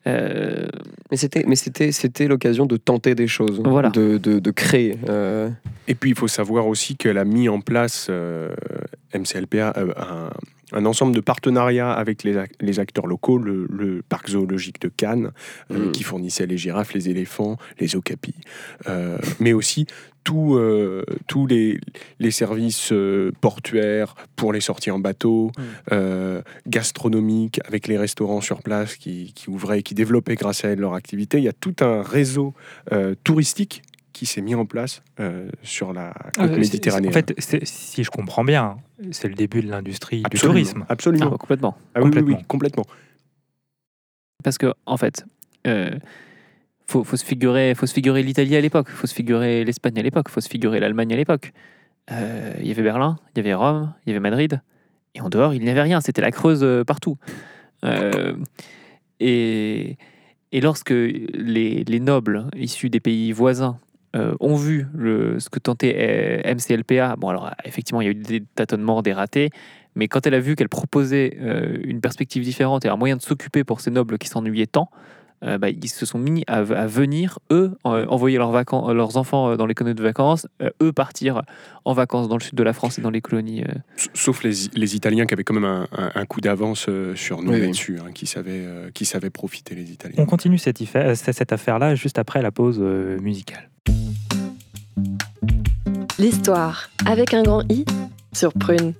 Euh, 0.07 0.67
Mais 1.11 1.17
c'était, 1.17 1.45
mais 1.47 1.57
c'était, 1.57 1.91
c'était 1.93 2.29
l'occasion 2.29 2.67
de 2.67 2.77
tenter 2.77 3.15
des 3.15 3.27
choses, 3.27 3.61
Voilà. 3.65 3.89
de, 3.91 4.19
de, 4.19 4.39
de 4.39 4.51
créer. 4.51 4.99
euh, 5.09 5.49
Et 5.89 5.95
puis 5.95 6.11
il 6.11 6.17
faut 6.17 6.29
savoir 6.29 6.67
aussi 6.67 6.97
qu'elle 6.97 7.19
a 7.19 7.25
mis 7.25 7.49
en 7.49 7.61
place, 7.61 8.09
euh, 8.11 8.55
MCLPA, 9.15 9.73
euh, 9.77 9.93
un, 9.97 10.31
un 10.75 10.85
ensemble 10.87 11.15
de 11.15 11.21
partenariats 11.21 11.93
avec 11.93 12.23
les, 12.25 12.35
ac- 12.37 12.53
les 12.61 12.79
acteurs 12.81 13.07
locaux, 13.07 13.39
le, 13.39 13.67
le 13.71 14.03
parc 14.09 14.29
zoologique 14.31 14.81
de 14.81 14.89
Cannes, 14.89 15.31
euh, 15.71 15.87
Mm. 15.89 15.93
qui 15.93 16.03
fournissait 16.03 16.47
les 16.47 16.59
girafes, 16.59 16.93
les 16.95 17.09
éléphants, 17.09 17.57
les 17.81 17.97
okapis, 17.97 18.35
euh, 18.89 19.17
mais 19.41 19.53
aussi 19.53 19.87
tout, 20.25 20.55
euh, 20.55 21.05
tous 21.27 21.47
les, 21.47 21.79
les 22.19 22.31
services 22.31 22.91
euh, 22.93 23.31
portuaires 23.41 24.15
pour 24.37 24.53
les 24.53 24.61
sorties 24.61 24.91
en 24.91 24.99
bateau, 24.99 25.51
Mm. 25.57 25.63
euh, 25.93 26.43
gastronomiques, 26.67 27.61
avec 27.67 27.87
les 27.89 27.97
restaurants 27.99 28.41
sur 28.41 28.63
place 28.63 28.97
qui, 28.97 29.33
qui 29.35 29.51
ouvraient 29.51 29.81
et 29.81 29.83
qui 29.83 29.95
développaient 29.95 30.35
grâce 30.35 30.65
à 30.65 30.69
elle 30.71 30.81
leur 30.81 30.95
activité. 30.95 31.39
Il 31.39 31.45
y 31.45 31.49
a 31.49 31.53
tout 31.53 31.77
un 31.81 32.03
réseau 32.03 32.55
touristique 33.23 33.83
qui 34.15 34.25
s'est 34.25 34.41
mis 34.41 34.55
en 34.55 34.65
place 34.65 35.03
euh, 35.21 35.51
sur 35.63 35.93
la 35.93 36.15
côte 36.35 36.39
Euh, 36.45 36.49
c'est- 36.55 36.59
méditerranéenne. 36.61 37.11
En 37.11 37.13
fait, 37.13 37.35
si 37.65 38.03
je 38.03 38.11
comprends 38.11 38.45
bien, 38.45 38.79
c'est 39.11 39.29
le 39.29 39.35
début 39.35 39.61
de 39.61 39.69
l'industrie 39.69 40.23
du 40.31 40.39
tourisme. 40.39 40.87
Absolument. 40.89 41.31
Ah, 41.35 41.37
complètement. 41.37 41.77
Ah 41.95 42.01
oui, 42.01 42.11
oui, 42.15 42.23
oui, 42.23 42.23
complètement. 42.47 42.47
complètement. 42.49 42.85
Parce 44.43 44.57
que, 44.59 44.73
en 44.87 44.97
fait, 44.97 45.25
euh, 45.67 45.91
faut, 46.87 47.03
faut 47.05 47.17
se 47.17 47.25
figurer, 47.25 47.75
faut 47.75 47.87
se 47.87 47.95
figurer 47.95 48.23
l'Italie 48.23 48.57
à 48.57 48.61
l'époque, 48.61 48.89
faut 48.89 49.07
se 49.07 49.15
figurer 49.15 49.65
l'Espagne 49.65 49.99
à 49.99 50.03
l'époque, 50.03 50.29
faut 50.29 50.41
se 50.41 50.49
figurer 50.49 50.81
l'Allemagne 50.81 51.13
à 51.13 51.17
l'époque. 51.17 51.53
Euh, 52.11 52.53
Il 52.61 52.67
y 52.67 52.71
avait 52.71 52.83
Berlin, 52.83 53.19
il 53.35 53.39
y 53.39 53.41
avait 53.41 53.55
Rome, 53.55 53.95
il 54.07 54.11
y 54.11 54.13
avait 54.13 54.21
Madrid, 54.21 54.61
et 55.15 55.21
en 55.23 55.29
dehors, 55.29 55.55
il 55.55 55.63
n'y 55.63 55.71
avait 55.71 55.83
rien. 55.83 56.01
C'était 56.01 56.21
la 56.23 56.31
Creuse 56.31 56.63
euh, 56.63 56.85
partout. 56.85 57.17
Euh, 57.85 58.37
et, 59.21 59.97
et 60.53 60.61
lorsque 60.61 60.91
les, 60.91 61.85
les 61.85 62.01
nobles 62.01 62.47
issus 62.57 62.91
des 62.91 63.01
pays 63.01 63.33
voisins 63.33 63.79
euh, 64.15 64.35
ont 64.41 64.55
vu 64.57 64.87
le, 64.95 65.41
ce 65.41 65.49
que 65.51 65.59
tentait 65.59 65.95
euh, 66.45 66.55
MCLPA, 66.55 67.17
bon 67.17 67.29
alors 67.29 67.51
effectivement 67.65 68.01
il 68.01 68.05
y 68.05 68.09
a 68.09 68.11
eu 68.13 68.15
des 68.15 68.43
tâtonnements, 68.55 69.03
des 69.03 69.13
ratés, 69.13 69.51
mais 69.97 70.09
quand 70.09 70.27
elle 70.27 70.35
a 70.35 70.41
vu 70.41 70.57
qu'elle 70.57 70.69
proposait 70.69 71.37
euh, 71.41 71.79
une 71.85 72.01
perspective 72.01 72.43
différente 72.43 72.85
et 72.85 72.89
un 72.89 72.97
moyen 72.97 73.17
de 73.17 73.23
s'occuper 73.23 73.65
pour 73.65 73.81
ces 73.81 73.91
nobles 73.91 74.19
qui 74.19 74.29
s'ennuyaient 74.29 74.67
tant, 74.67 74.91
euh, 75.45 75.59
bah, 75.59 75.69
ils 75.69 75.89
se 75.89 76.07
sont 76.07 76.19
mis 76.19 76.43
à, 76.47 76.59
à 76.59 76.87
venir, 76.87 77.39
eux, 77.51 77.77
en- 77.85 77.99
envoyer 78.05 78.39
leurs, 78.39 78.51
vacan- 78.53 78.93
leurs 78.95 79.17
enfants 79.19 79.51
euh, 79.51 79.57
dans 79.57 79.67
les 79.67 79.75
colonies 79.75 79.95
de 79.97 80.03
vacances, 80.03 80.47
euh, 80.63 80.71
eux 80.83 80.93
partir 80.93 81.43
en 81.85 81.93
vacances 81.93 82.29
dans 82.29 82.37
le 82.37 82.43
sud 82.43 82.55
de 82.55 82.63
la 82.63 82.73
France 82.73 82.99
et 82.99 83.03
dans 83.03 83.11
les 83.11 83.21
colonies. 83.21 83.63
euh. 83.63 83.75
Sauf 84.15 84.43
les, 84.43 84.53
les 84.75 84.97
Italiens 84.97 85.27
qui 85.27 85.35
avaient 85.35 85.45
quand 85.45 85.53
même 85.55 85.65
un, 85.65 85.87
un- 85.93 86.13
un 86.15 86.25
coup 86.25 86.41
d'avance 86.41 86.87
euh, 86.89 87.15
sur 87.15 87.43
nous 87.43 87.51
Oui, 87.51 87.57
oui. 87.59 87.63
là-dessus, 87.67 87.99
hein, 88.01 88.11
qui, 88.15 88.27
savaient, 88.27 88.65
euh, 88.65 88.91
qui 88.95 89.05
savaient 89.05 89.29
profiter, 89.31 89.75
les 89.75 89.91
Italiens. 89.93 90.17
On 90.19 90.25
continue 90.27 90.57
cette, 90.57 90.81
iffa- 90.81 91.15
cette 91.15 91.35
cette 91.37 91.53
affaire-là 91.53 91.95
juste 91.95 92.19
après 92.19 92.41
la 92.41 92.51
pause 92.53 92.79
euh, 92.81 93.19
musicale. 93.21 93.69
L'histoire 96.25 96.89
avec 97.05 97.35
un 97.35 97.43
grand 97.43 97.71
I 97.71 97.85
sur 98.33 98.55
Prune. 98.55 98.95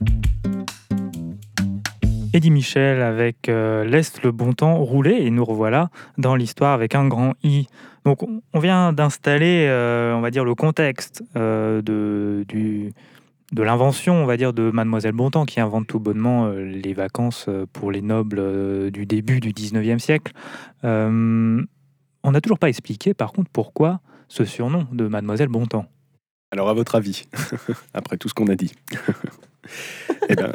Eddie 2.35 2.51
Michel 2.51 3.01
avec 3.01 3.49
euh, 3.49 3.83
Laisse 3.87 4.23
le 4.23 4.31
bon 4.31 4.53
temps 4.53 4.77
rouler 4.77 5.15
et 5.23 5.31
nous 5.31 5.43
revoilà 5.47 5.89
dans 6.19 6.37
l'histoire 6.37 6.75
avec 6.75 6.95
un 6.95 7.09
grand 7.09 7.33
I. 7.43 7.67
Donc 8.05 8.23
on- 8.25 8.61
vient 8.61 8.93
d'installer, 8.93 9.65
euh, 9.71 10.15
on 10.15 10.21
va 10.21 10.31
dire, 10.31 10.45
le 10.45 10.55
contexte 10.55 11.25
euh, 11.35 11.81
de, 11.81 12.45
de 12.47 13.63
l'invention, 13.63 14.17
on 14.23 14.27
va 14.27 14.37
dire, 14.37 14.53
de 14.53 14.71
Mademoiselle 14.71 15.13
Bontemps 15.15 15.47
qui 15.47 15.61
invente 15.61 15.87
tout 15.87 16.01
bonnement 16.01 16.51
les 16.51 16.93
vacances 16.93 17.49
pour 17.73 17.91
les 17.91 18.03
nobles 18.03 18.91
du 18.91 19.07
début 19.07 19.41
du 19.41 19.53
19e 19.55 19.99
siècle. 19.99 20.35
On 20.83 22.31
n'a 22.31 22.41
toujours 22.43 22.59
pas 22.59 22.69
expliqué 22.69 23.15
par 23.15 23.33
contre 23.33 23.49
pourquoi 23.51 24.01
ce 24.29 24.45
surnom 24.45 24.87
de 24.93 25.09
Mademoiselle 25.09 25.49
Bontemps. 25.49 25.87
Alors, 26.55 26.69
à 26.69 26.73
votre 26.73 26.95
avis, 26.95 27.25
après 27.95 28.17
tout 28.17 28.29
ce 28.29 28.35
qu'on 28.35 28.47
a 28.47 28.55
dit 28.55 28.71
Eh 30.29 30.37
ben, 30.37 30.53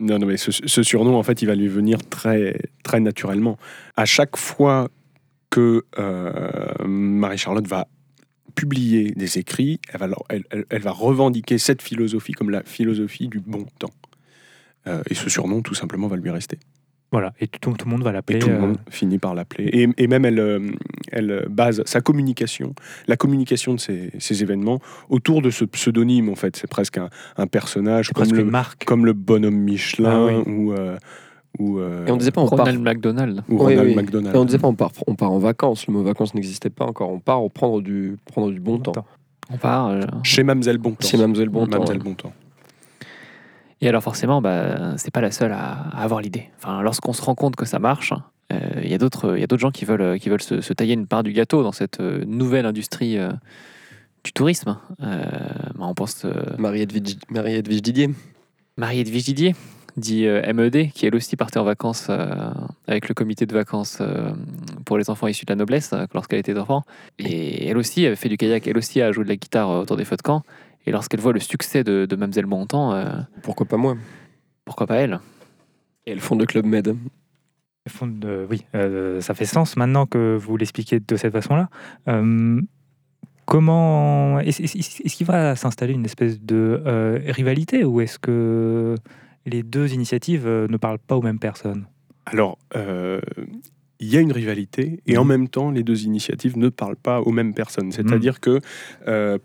non, 0.00 0.18
non, 0.18 0.26
mais 0.26 0.38
ce, 0.38 0.82
surnom, 0.82 1.14
en 1.14 1.22
fait, 1.22 1.42
il 1.42 1.46
va 1.46 1.54
lui 1.54 1.68
venir 1.68 1.98
très, 2.08 2.58
très 2.82 3.00
naturellement. 3.00 3.58
À 3.94 4.06
chaque 4.06 4.38
fois 4.38 4.88
que 5.50 5.84
euh, 5.98 6.72
Marie-Charlotte 6.86 7.68
va 7.68 7.86
publier 8.54 9.10
des 9.10 9.36
écrits, 9.36 9.78
elle 9.92 10.00
va, 10.00 10.08
elle- 10.30 10.64
elle 10.70 10.80
va 10.80 10.90
revendiquer 10.90 11.58
cette 11.58 11.82
philosophie 11.82 12.32
comme 12.32 12.48
la 12.48 12.62
philosophie 12.62 13.28
du 13.28 13.40
bon 13.40 13.66
temps. 13.78 13.92
Euh, 14.86 15.02
et 15.10 15.14
ce 15.14 15.28
surnom, 15.28 15.60
tout 15.60 15.74
simplement, 15.74 16.06
va 16.08 16.16
lui 16.16 16.30
rester. 16.30 16.58
Voilà, 17.12 17.32
et 17.40 17.46
tout, 17.46 17.72
tout 17.72 17.84
le 17.84 17.90
monde 17.90 18.02
va 18.02 18.10
Et 18.10 18.14
l'appeler. 18.14 18.38
tout 18.38 18.48
le 18.48 18.54
euh, 18.54 18.58
monde 18.60 18.78
finit 18.90 19.18
par 19.18 19.34
l'appeler. 19.34 19.66
Et, 19.66 19.88
et 19.98 20.06
même 20.06 20.24
elle, 20.24 20.38
euh, 20.40 20.58
elle 21.12 21.46
base 21.50 21.82
sa 21.84 22.00
communication, 22.00 22.74
la 23.06 23.16
communication 23.16 23.74
de 23.74 23.78
ces, 23.80 24.10
ces 24.18 24.42
événements 24.42 24.80
autour 25.10 25.42
de 25.42 25.50
ce 25.50 25.64
pseudonyme 25.66 26.30
en 26.30 26.34
fait. 26.34 26.56
C'est 26.56 26.66
presque 26.70 26.96
un, 26.98 27.10
un 27.36 27.46
personnage 27.46 28.08
comme 28.08 28.22
presque 28.22 28.34
le, 28.36 28.42
une 28.42 28.50
marque. 28.50 28.84
comme 28.86 29.04
le 29.04 29.12
bonhomme 29.12 29.56
Michelin 29.58 30.28
Ah 30.44 30.48
ou, 30.48 30.72
euh, 30.72 30.96
ou, 31.58 31.78
euh, 31.80 32.06
Et 32.06 32.10
on 32.10 32.16
disait 32.16 32.30
pas 32.30 32.40
on 32.40 32.48
part, 32.48 32.60
Ronald 32.60 32.80
McDonald. 32.80 33.42
ou 33.50 33.56
Oui, 33.56 33.74
Ronald 33.74 33.88
oui. 33.90 33.94
McDonald. 33.94 34.34
et 34.34 34.38
on 34.38 34.44
disait 34.46 34.58
pas 34.58 34.68
on 34.68 34.74
part, 34.74 34.92
on 35.06 35.14
part 35.14 35.32
en 35.32 35.38
vacances. 35.38 35.86
Le 35.86 35.92
mot 35.92 36.02
vacances 36.02 36.34
n'existait 36.34 36.70
pas 36.70 36.86
encore. 36.86 37.10
On 37.10 37.20
part 37.20 37.42
au 37.44 37.50
prendre 37.50 37.82
du, 37.82 38.16
prendre 38.24 38.50
du 38.50 38.58
bon 38.60 38.78
temps. 38.78 38.92
On 39.52 39.58
part. 39.58 39.88
euh, 39.88 40.00
Chez 40.22 40.44
Mamselle 40.44 40.78
Bontemps. 40.78 41.06
Chez 41.06 41.18
Mademoiselle 41.18 41.50
Bontemps. 41.50 41.78
Mamselle. 41.80 41.98
Bontemps. 41.98 42.32
Et 43.82 43.88
alors 43.88 44.02
forcément, 44.02 44.40
bah, 44.40 44.96
c'est 44.96 45.10
pas 45.10 45.20
la 45.20 45.32
seule 45.32 45.52
à, 45.52 45.72
à 45.72 46.02
avoir 46.02 46.20
l'idée. 46.20 46.48
Enfin, 46.56 46.80
lorsqu'on 46.82 47.12
se 47.12 47.20
rend 47.20 47.34
compte 47.34 47.56
que 47.56 47.66
ça 47.66 47.78
marche, 47.80 48.14
euh, 48.52 48.58
il 48.82 48.88
y 48.88 48.94
a 48.94 48.98
d'autres, 48.98 49.36
il 49.36 49.40
y 49.40 49.44
a 49.44 49.46
d'autres 49.46 49.60
gens 49.60 49.72
qui 49.72 49.84
veulent, 49.84 50.18
qui 50.20 50.30
veulent 50.30 50.40
se, 50.40 50.60
se 50.60 50.72
tailler 50.72 50.94
une 50.94 51.08
part 51.08 51.24
du 51.24 51.32
gâteau 51.32 51.64
dans 51.64 51.72
cette 51.72 52.00
euh, 52.00 52.24
nouvelle 52.24 52.64
industrie 52.64 53.18
euh, 53.18 53.32
du 54.24 54.32
tourisme. 54.32 54.78
Euh, 55.02 55.24
bah, 55.74 55.84
on 55.86 55.94
pense 55.94 56.24
euh, 56.24 56.32
Marie-Edwige 56.58 57.16
Marie-Edwige 57.28 57.82
Didier. 57.82 58.10
Marie-Edwige 58.76 59.24
Didier, 59.24 59.54
dit 59.96 60.26
euh, 60.26 60.52
MED, 60.54 60.92
qui 60.92 61.06
elle 61.06 61.16
aussi 61.16 61.34
partait 61.36 61.58
en 61.58 61.64
vacances 61.64 62.06
euh, 62.08 62.52
avec 62.86 63.08
le 63.08 63.14
comité 63.14 63.46
de 63.46 63.52
vacances 63.52 63.98
euh, 64.00 64.30
pour 64.84 64.96
les 64.96 65.10
enfants 65.10 65.26
issus 65.26 65.44
de 65.44 65.50
la 65.50 65.56
noblesse 65.56 65.92
euh, 65.92 66.06
lorsqu'elle 66.14 66.38
était 66.38 66.56
enfant. 66.56 66.84
Et 67.18 67.66
elle 67.66 67.76
aussi 67.78 68.06
avait 68.06 68.16
fait 68.16 68.28
du 68.28 68.36
kayak, 68.36 68.64
elle 68.66 68.78
aussi 68.78 69.02
a 69.02 69.10
joué 69.10 69.24
de 69.24 69.28
la 69.28 69.36
guitare 69.36 69.70
euh, 69.70 69.82
autour 69.82 69.96
des 69.96 70.04
feux 70.04 70.16
de 70.16 70.22
camp. 70.22 70.42
Et 70.86 70.90
lorsqu'elle 70.90 71.20
voit 71.20 71.32
le 71.32 71.40
succès 71.40 71.84
de, 71.84 72.06
de 72.06 72.16
Mamselle 72.16 72.46
Bontemps, 72.46 72.92
euh, 72.94 73.20
Pourquoi 73.42 73.66
pas 73.66 73.76
moi 73.76 73.96
pourquoi 74.64 74.86
pas 74.86 74.96
elle? 74.96 75.18
Et 76.06 76.12
elles 76.12 76.20
font 76.20 76.36
de 76.36 76.44
Club 76.44 76.64
Med. 76.66 76.96
Fond 77.88 78.06
de- 78.06 78.46
oui, 78.48 78.64
euh, 78.76 79.20
ça 79.20 79.34
fait 79.34 79.44
sens 79.44 79.76
maintenant 79.76 80.06
que 80.06 80.36
vous 80.40 80.56
l'expliquez 80.56 81.00
de 81.00 81.16
cette 81.16 81.32
façon-là. 81.32 81.68
Euh, 82.08 82.60
comment 83.44 84.38
est-ce, 84.40 84.62
qu'il 85.16 85.26
va 85.26 85.56
s'installer 85.56 85.92
une 85.94 86.04
espèce 86.04 86.40
de 86.40 86.80
euh, 86.86 87.18
rivalité 87.26 87.84
ou 87.84 88.00
est-ce 88.00 88.18
que 88.18 88.94
les 89.46 89.62
deux 89.64 89.92
initiatives 89.92 90.46
euh, 90.46 90.66
ne 90.68 90.76
parlent 90.76 90.98
pas 91.00 91.16
aux 91.16 91.22
mêmes 91.22 91.40
personnes? 91.40 91.86
Alors, 92.26 92.56
euh, 92.76 93.20
il 93.98 94.08
y 94.08 94.16
a 94.16 94.20
une 94.20 94.32
rivalité 94.32 95.00
et 95.06 95.18
en 95.18 95.24
Mhm. 95.24 95.28
même 95.28 95.48
temps, 95.48 95.70
les 95.72 95.82
deux 95.82 96.04
initiatives 96.04 96.56
ne 96.56 96.68
parlent 96.68 96.96
pas 96.96 97.20
aux 97.20 97.32
mêmes 97.32 97.52
personnes. 97.54 97.90
C'est-à-dire 97.90 98.38
que 98.40 98.60
euh, 99.08 99.38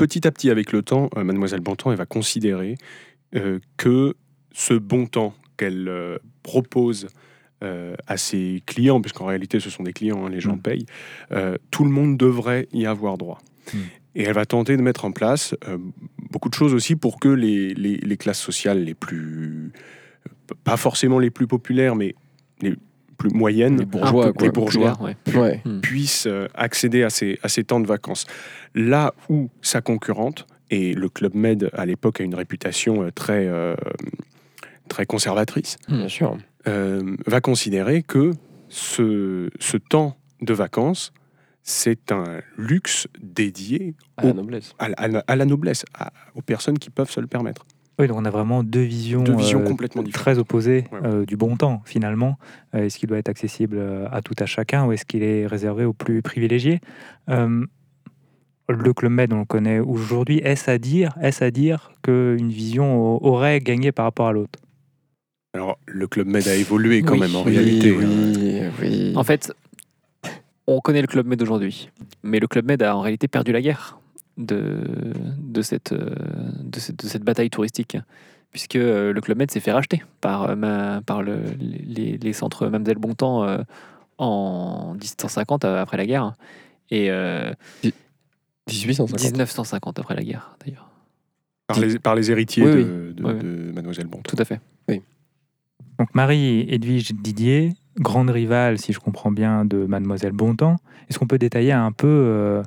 petit 0.00 0.26
à 0.26 0.30
petit, 0.32 0.48
avec 0.50 0.72
le 0.72 0.82
temps, 0.82 1.10
euh, 1.16 1.24
Mademoiselle 1.24 1.60
Bontemps, 1.60 1.90
elle 1.92 1.98
va 1.98 2.06
considérer 2.06 2.76
euh, 3.34 3.58
que 3.76 4.14
ce 4.52 4.72
bon 4.74 5.06
temps 5.06 5.34
qu'elle 5.58 5.88
euh, 5.88 6.16
propose 6.42 7.08
euh, 7.62 7.94
à 8.06 8.16
ses 8.16 8.62
clients, 8.64 9.00
puisqu'en 9.02 9.26
réalité, 9.26 9.60
ce 9.60 9.68
sont 9.68 9.82
des 9.82 9.92
clients, 9.92 10.24
hein, 10.24 10.30
les 10.30 10.40
gens 10.40 10.54
Mhm. 10.56 10.62
payent, 10.62 10.86
euh, 11.32 11.56
tout 11.70 11.84
le 11.84 11.90
monde 11.90 12.16
devrait 12.16 12.66
y 12.72 12.86
avoir 12.86 13.18
droit. 13.18 13.38
Mhm. 13.74 13.80
Et 14.14 14.22
elle 14.22 14.32
va 14.34 14.46
tenter 14.46 14.76
de 14.78 14.82
mettre 14.82 15.04
en 15.04 15.12
place 15.12 15.54
euh, 15.68 15.76
beaucoup 16.30 16.48
de 16.48 16.54
choses 16.54 16.72
aussi 16.72 16.96
pour 16.96 17.20
que 17.20 17.28
les, 17.28 17.74
les- 17.74 17.98
les 17.98 18.16
classes 18.16 18.40
sociales 18.40 18.82
les 18.82 18.94
plus, 18.94 19.70
pas 20.64 20.78
forcément 20.78 21.18
les 21.18 21.30
plus 21.30 21.46
populaires, 21.46 21.94
mais 21.94 22.14
les 22.62 22.74
plus 23.20 23.30
moyennes, 23.30 23.78
Les 23.80 23.84
bourgeois, 23.84 24.24
Un 24.24 24.28
peu 24.28 24.32
quoi. 24.32 24.46
Les 24.46 24.50
bourgeois. 24.52 24.92
populaire, 24.96 25.40
ouais. 25.42 25.62
Ouais. 25.66 25.80
puissent 25.82 26.26
euh, 26.26 26.48
accéder 26.54 27.02
à 27.02 27.10
ces, 27.10 27.38
à 27.42 27.48
ces 27.48 27.64
temps 27.64 27.78
de 27.80 27.86
vacances. 27.86 28.24
Là 28.74 29.12
où 29.28 29.50
sa 29.60 29.82
concurrente, 29.82 30.46
et 30.70 30.94
le 30.94 31.08
Club 31.10 31.34
Med 31.34 31.68
à 31.74 31.84
l'époque 31.84 32.20
a 32.20 32.24
une 32.24 32.34
réputation 32.34 33.02
euh, 33.02 33.10
très, 33.10 33.46
euh, 33.46 33.74
très 34.88 35.04
conservatrice, 35.04 35.76
Bien 35.88 36.08
sûr. 36.08 36.38
euh, 36.66 37.14
va 37.26 37.40
considérer 37.42 38.02
que 38.02 38.32
ce, 38.68 39.50
ce 39.60 39.76
temps 39.76 40.16
de 40.40 40.54
vacances, 40.54 41.12
c'est 41.62 42.10
un 42.12 42.40
luxe 42.56 43.06
dédié 43.20 43.94
À 44.16 44.24
la 44.24 44.32
noblesse. 44.32 44.72
à, 44.78 44.88
la- 44.88 44.94
à 44.96 45.08
la- 45.08 45.24
à 45.26 45.36
la 45.36 45.44
noblesse, 45.44 45.84
à- 45.92 46.12
aux 46.34 46.40
personnes 46.42 46.78
qui 46.78 46.88
peuvent 46.88 47.10
se 47.10 47.20
le 47.20 47.26
permettre. 47.26 47.66
Oui, 48.00 48.08
donc 48.08 48.18
on 48.18 48.24
a 48.24 48.30
vraiment 48.30 48.62
deux 48.64 48.80
visions, 48.82 49.22
Deux 49.22 49.36
visions 49.36 49.60
euh, 49.60 49.64
complètement 49.64 50.02
différentes. 50.02 50.24
très 50.24 50.38
opposées 50.38 50.84
Ouais. 50.92 51.00
euh, 51.04 51.26
du 51.26 51.36
bon 51.36 51.56
temps 51.56 51.82
finalement. 51.84 52.38
Euh, 52.74 52.84
est-ce 52.84 52.98
qu'il 52.98 53.08
doit 53.08 53.18
être 53.18 53.28
accessible 53.28 53.80
à 54.10 54.22
tout 54.22 54.34
à 54.38 54.46
chacun 54.46 54.86
ou 54.86 54.92
est-ce 54.92 55.04
qu'il 55.04 55.22
est 55.22 55.46
réservé 55.46 55.84
aux 55.84 55.92
plus 55.92 56.22
privilégiés? 56.22 56.80
Euh, 57.28 57.64
Le 58.68 58.92
Club 58.94 59.12
Med, 59.12 59.32
on 59.32 59.40
le 59.40 59.44
connaît 59.44 59.80
aujourd'hui. 59.80 60.38
Est-ce 60.44 60.70
à 60.70 60.78
dire, 60.78 61.14
est-ce 61.20 61.42
à 61.44 61.50
dire 61.50 61.90
qu'une 62.02 62.50
vision 62.50 63.22
aurait 63.24 63.58
gagné 63.60 63.90
par 63.92 64.04
rapport 64.04 64.28
à 64.28 64.32
l'autre? 64.32 64.58
Alors, 65.54 65.76
le 65.86 66.06
Club 66.06 66.28
Med 66.28 66.46
a 66.46 66.54
évolué 66.54 67.02
quand 67.02 67.14
Oui. 67.14 67.20
même 67.20 67.34
en 67.34 67.42
Oui, 67.44 67.50
réalité. 67.56 67.90
hein. 67.96 67.98
oui, 68.00 68.60
oui. 68.80 69.12
En 69.16 69.24
fait, 69.24 69.52
on 70.68 70.80
connaît 70.80 71.00
le 71.00 71.08
Club 71.08 71.26
Med 71.26 71.42
aujourd'hui, 71.42 71.90
mais 72.22 72.38
le 72.38 72.46
Club 72.46 72.64
Med 72.66 72.80
a 72.84 72.94
en 72.96 73.00
réalité 73.00 73.26
perdu 73.26 73.50
la 73.50 73.60
guerre 73.60 73.98
de, 74.38 75.12
de, 75.38 75.62
cette, 75.62 75.92
euh, 75.92 76.14
de, 76.62 76.78
cette, 76.80 76.96
de 77.04 77.08
cette 77.08 77.22
bataille 77.24 77.50
touristique. 77.50 77.96
puisque 78.50 78.76
euh, 78.76 79.12
le 79.12 79.20
Club 79.20 79.38
Med 79.38 79.50
s'est 79.50 79.60
fait 79.60 79.72
racheter 79.72 80.02
par, 80.20 80.50
euh, 80.50 81.00
par 81.02 81.22
le- 81.22 81.42
les, 81.58 82.18
les 82.18 82.32
centres 82.32 82.66
Mamselle 82.68 82.98
Bontemps 82.98 83.46
en 84.18 84.92
1850 84.94 85.64
euh, 85.64 85.80
après 85.82 85.96
la 85.96 86.06
guerre. 86.06 86.32
Et 86.90 87.10
euh, 87.10 87.52
1850. 88.68 89.22
1950 89.22 89.98
après 89.98 90.14
la 90.14 90.22
guerre, 90.22 90.56
d'ailleurs. 90.64 90.88
Par 91.66 91.78
les, 91.78 91.98
par 92.00 92.14
les 92.16 92.30
héritiers 92.30 92.64
Oui, 92.64 92.70
de, 92.74 93.12
de- 93.16 93.24
Oui, 93.24 93.32
oui. 93.34 93.38
de 93.40 93.72
Mademoiselle 93.72 94.06
Bontemps. 94.06 94.28
Tout 94.28 94.40
à 94.40 94.44
fait. 94.44 94.60
Donc 95.98 96.14
Marie 96.14 96.64
Edwige 96.70 97.12
Didier, 97.12 97.74
grande 97.98 98.30
rivale, 98.30 98.78
si 98.78 98.92
je 98.94 98.98
comprends 99.00 99.30
bien, 99.30 99.66
de 99.66 99.84
Mademoiselle 99.84 100.32
Bontemps. 100.32 100.76
Est-ce 101.08 101.18
qu'on 101.18 101.26
peut 101.26 101.36
détailler 101.38 101.72
un 101.72 101.92
peu 101.92 102.06
euh, 102.08 102.62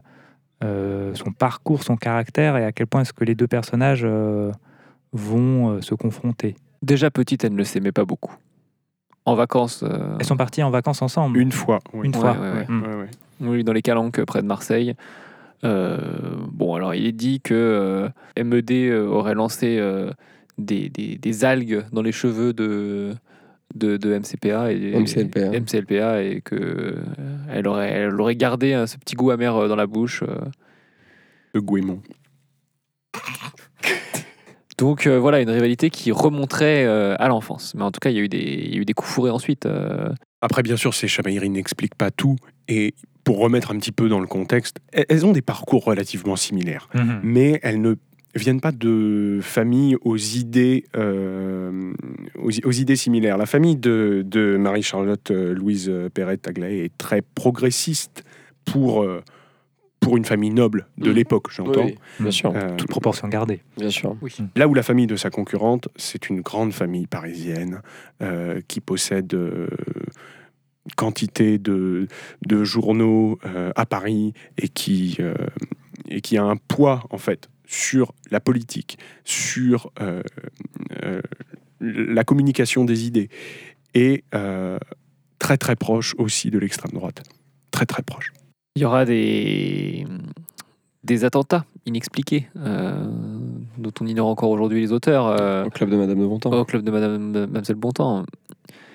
son 1.13 1.31
parcours, 1.31 1.83
son 1.83 1.95
caractère 1.97 2.57
et 2.57 2.63
à 2.65 2.71
quel 2.71 2.87
point 2.87 3.01
est-ce 3.01 3.13
que 3.13 3.23
les 3.23 3.35
deux 3.35 3.47
personnages 3.47 4.03
euh, 4.05 4.51
vont 5.11 5.71
euh, 5.71 5.81
se 5.81 5.95
confronter 5.95 6.55
Déjà 6.81 7.09
petite, 7.11 7.43
elle 7.43 7.55
ne 7.55 7.63
s'aimait 7.63 7.91
pas 7.91 8.05
beaucoup. 8.05 8.35
En 9.25 9.35
vacances. 9.35 9.83
euh, 9.83 10.17
Elles 10.19 10.25
sont 10.25 10.35
parties 10.37 10.63
en 10.63 10.69
vacances 10.69 11.01
ensemble 11.01 11.37
Une 11.39 11.51
fois. 11.51 11.79
oui. 11.93 12.07
Une 12.07 12.15
Ouais, 12.15 12.21
fois. 12.21 12.33
ouais, 12.33 12.51
ouais. 12.51 12.65
Mm. 12.67 12.81
Ouais, 12.83 12.95
ouais. 12.95 13.09
Oui, 13.41 13.63
dans 13.63 13.73
les 13.73 13.81
Calanques, 13.81 14.23
près 14.25 14.41
de 14.41 14.47
Marseille. 14.47 14.95
Euh, 15.63 15.97
bon, 16.51 16.75
alors 16.75 16.93
il 16.93 17.05
est 17.05 17.11
dit 17.13 17.39
que 17.39 17.53
euh, 17.53 18.09
MED 18.43 18.71
euh, 18.71 19.07
aurait 19.07 19.33
lancé 19.33 19.77
euh, 19.79 20.11
des, 20.57 20.89
des- 20.89 21.17
des 21.17 21.45
algues 21.45 21.83
dans 21.93 22.01
les 22.01 22.11
cheveux 22.11 22.51
de, 22.53 23.13
de, 23.75 23.97
de 23.97 24.17
MCPA 24.17 24.71
et 24.71 24.93
MCLPA. 24.99 25.59
MCLPA 25.59 26.23
et 26.23 26.41
que 26.41 26.55
euh, 26.55 26.95
elle 27.51 27.67
aurait, 27.67 27.89
elle 27.91 28.19
aurait 28.21 28.35
gardé 28.35 28.73
euh, 28.73 28.85
ce 28.87 28.97
petit 28.97 29.15
goût 29.15 29.31
amer 29.31 29.55
euh, 29.55 29.67
dans 29.67 29.75
la 29.75 29.87
bouche. 29.87 30.23
euh. 30.23 30.35
De 31.53 31.59
Gouémont. 31.59 32.01
Donc 34.79 35.05
euh, 35.05 35.19
voilà, 35.19 35.39
une 35.39 35.49
rivalité 35.49 35.89
qui 35.89 36.11
remonterait 36.11 36.83
euh, 36.85 37.15
à 37.19 37.27
l'enfance. 37.27 37.73
Mais 37.75 37.83
en 37.83 37.91
tout 37.91 37.99
cas, 37.99 38.09
il 38.09 38.15
y 38.15 38.19
a 38.19 38.23
eu 38.23 38.29
des, 38.29 38.39
il 38.39 38.73
y 38.73 38.77
a 38.77 38.81
eu 38.81 38.85
des 38.85 38.93
coups 38.93 39.09
fourrés 39.11 39.29
ensuite. 39.29 39.65
euh. 39.65 40.09
Après, 40.41 40.63
bien 40.63 40.75
sûr, 40.75 40.93
ces 40.93 41.07
chamailleries 41.07 41.49
n'expliquent 41.51 41.95
pas 41.95 42.09
tout. 42.11 42.35
Et 42.67 42.95
pour 43.23 43.37
remettre 43.39 43.71
un 43.71 43.77
petit 43.77 43.91
peu 43.91 44.09
dans 44.09 44.19
le 44.19 44.27
contexte, 44.27 44.77
elles- 44.91 45.05
elles 45.09 45.25
ont 45.25 45.31
des 45.31 45.41
parcours 45.43 45.83
relativement 45.85 46.35
similaires. 46.35 46.89
Mhm. 46.95 47.19
mais 47.23 47.59
elles 47.63 47.81
ne 47.81 47.95
viennent 48.35 48.61
pas 48.61 48.71
de 48.71 49.39
familles 49.41 49.95
aux 50.01 50.17
idées, 50.17 50.85
euh, 50.95 51.93
aux, 52.41 52.49
aux 52.65 52.71
idées 52.71 52.95
similaires. 52.95 53.37
La 53.37 53.45
famille 53.45 53.75
de, 53.75 54.23
de 54.25 54.57
Marie-Charlotte 54.57 55.29
euh, 55.31 55.53
Louise 55.53 55.91
Perret 56.13 56.39
Aglaé 56.45 56.85
est 56.85 56.97
très 56.97 57.21
progressiste 57.21 58.23
pour, 58.65 59.03
euh, 59.03 59.21
pour 59.99 60.17
une 60.17 60.25
famille 60.25 60.49
noble 60.49 60.87
de 60.97 61.09
Mhm. 61.09 61.15
l'époque, 61.15 61.47
j'entends. 61.51 61.85
Oui, 61.85 61.95
bien 62.19 62.31
sûr. 62.31 62.51
Euh, 62.55 62.75
Toute 62.75 62.89
proportion 62.89 63.27
gardée. 63.27 63.61
Bien 63.77 63.89
sûr. 63.89 64.15
Là 64.55 64.67
où 64.67 64.73
la 64.73 64.83
famille 64.83 65.07
de 65.07 65.15
sa 65.15 65.29
concurrente, 65.29 65.87
c'est 65.95 66.27
une 66.29 66.41
grande 66.41 66.73
famille 66.73 67.07
parisienne 67.07 67.81
euh, 68.21 68.61
qui 68.67 68.79
possède 68.81 69.33
euh, 69.33 69.67
quantité 70.97 71.57
de, 71.59 72.07
de 72.45 72.63
journaux 72.63 73.39
euh, 73.45 73.71
à 73.75 73.85
Paris 73.85 74.33
et 74.57 74.67
qui, 74.67 75.17
euh, 75.19 75.33
et 76.09 76.19
qui 76.21 76.37
a 76.37 76.43
un 76.43 76.57
poids 76.57 77.03
en 77.09 77.17
fait 77.17 77.49
sur 77.73 78.13
la 78.29 78.39
politique, 78.39 78.99
sur 79.23 79.91
euh, 79.99 80.21
euh, 81.03 81.21
la 81.81 82.23
communication 82.23 82.85
des 82.85 83.07
idées 83.07 83.29
et 83.95 84.23
euh, 84.35 84.77
très 85.39 85.57
très 85.57 85.75
proche 85.75 86.13
aussi 86.19 86.51
de 86.51 86.59
l'extrême 86.59 86.91
droite. 86.93 87.23
Très 87.71 87.85
très 87.87 88.03
proche. 88.03 88.31
Il 88.75 88.83
y 88.83 88.85
aura 88.85 89.05
des, 89.05 90.05
des 91.03 91.25
attentats 91.25 91.65
inexpliqués 91.87 92.47
euh, 92.57 93.07
dont 93.79 93.91
on 94.01 94.05
ignore 94.05 94.27
encore 94.27 94.51
aujourd'hui 94.51 94.81
les 94.81 94.91
auteurs 94.91 95.25
euh, 95.27 95.65
Au 95.65 95.69
club 95.71 95.89
de 95.89 95.95
Madame 95.97 96.19
de 96.19 96.25
Bontemps. 96.27 96.51
au 96.51 96.65
club 96.65 96.83
de 96.83 96.91
Madame 96.91 97.31
Mademoiselle 97.31 97.75
Bontemps. 97.75 98.23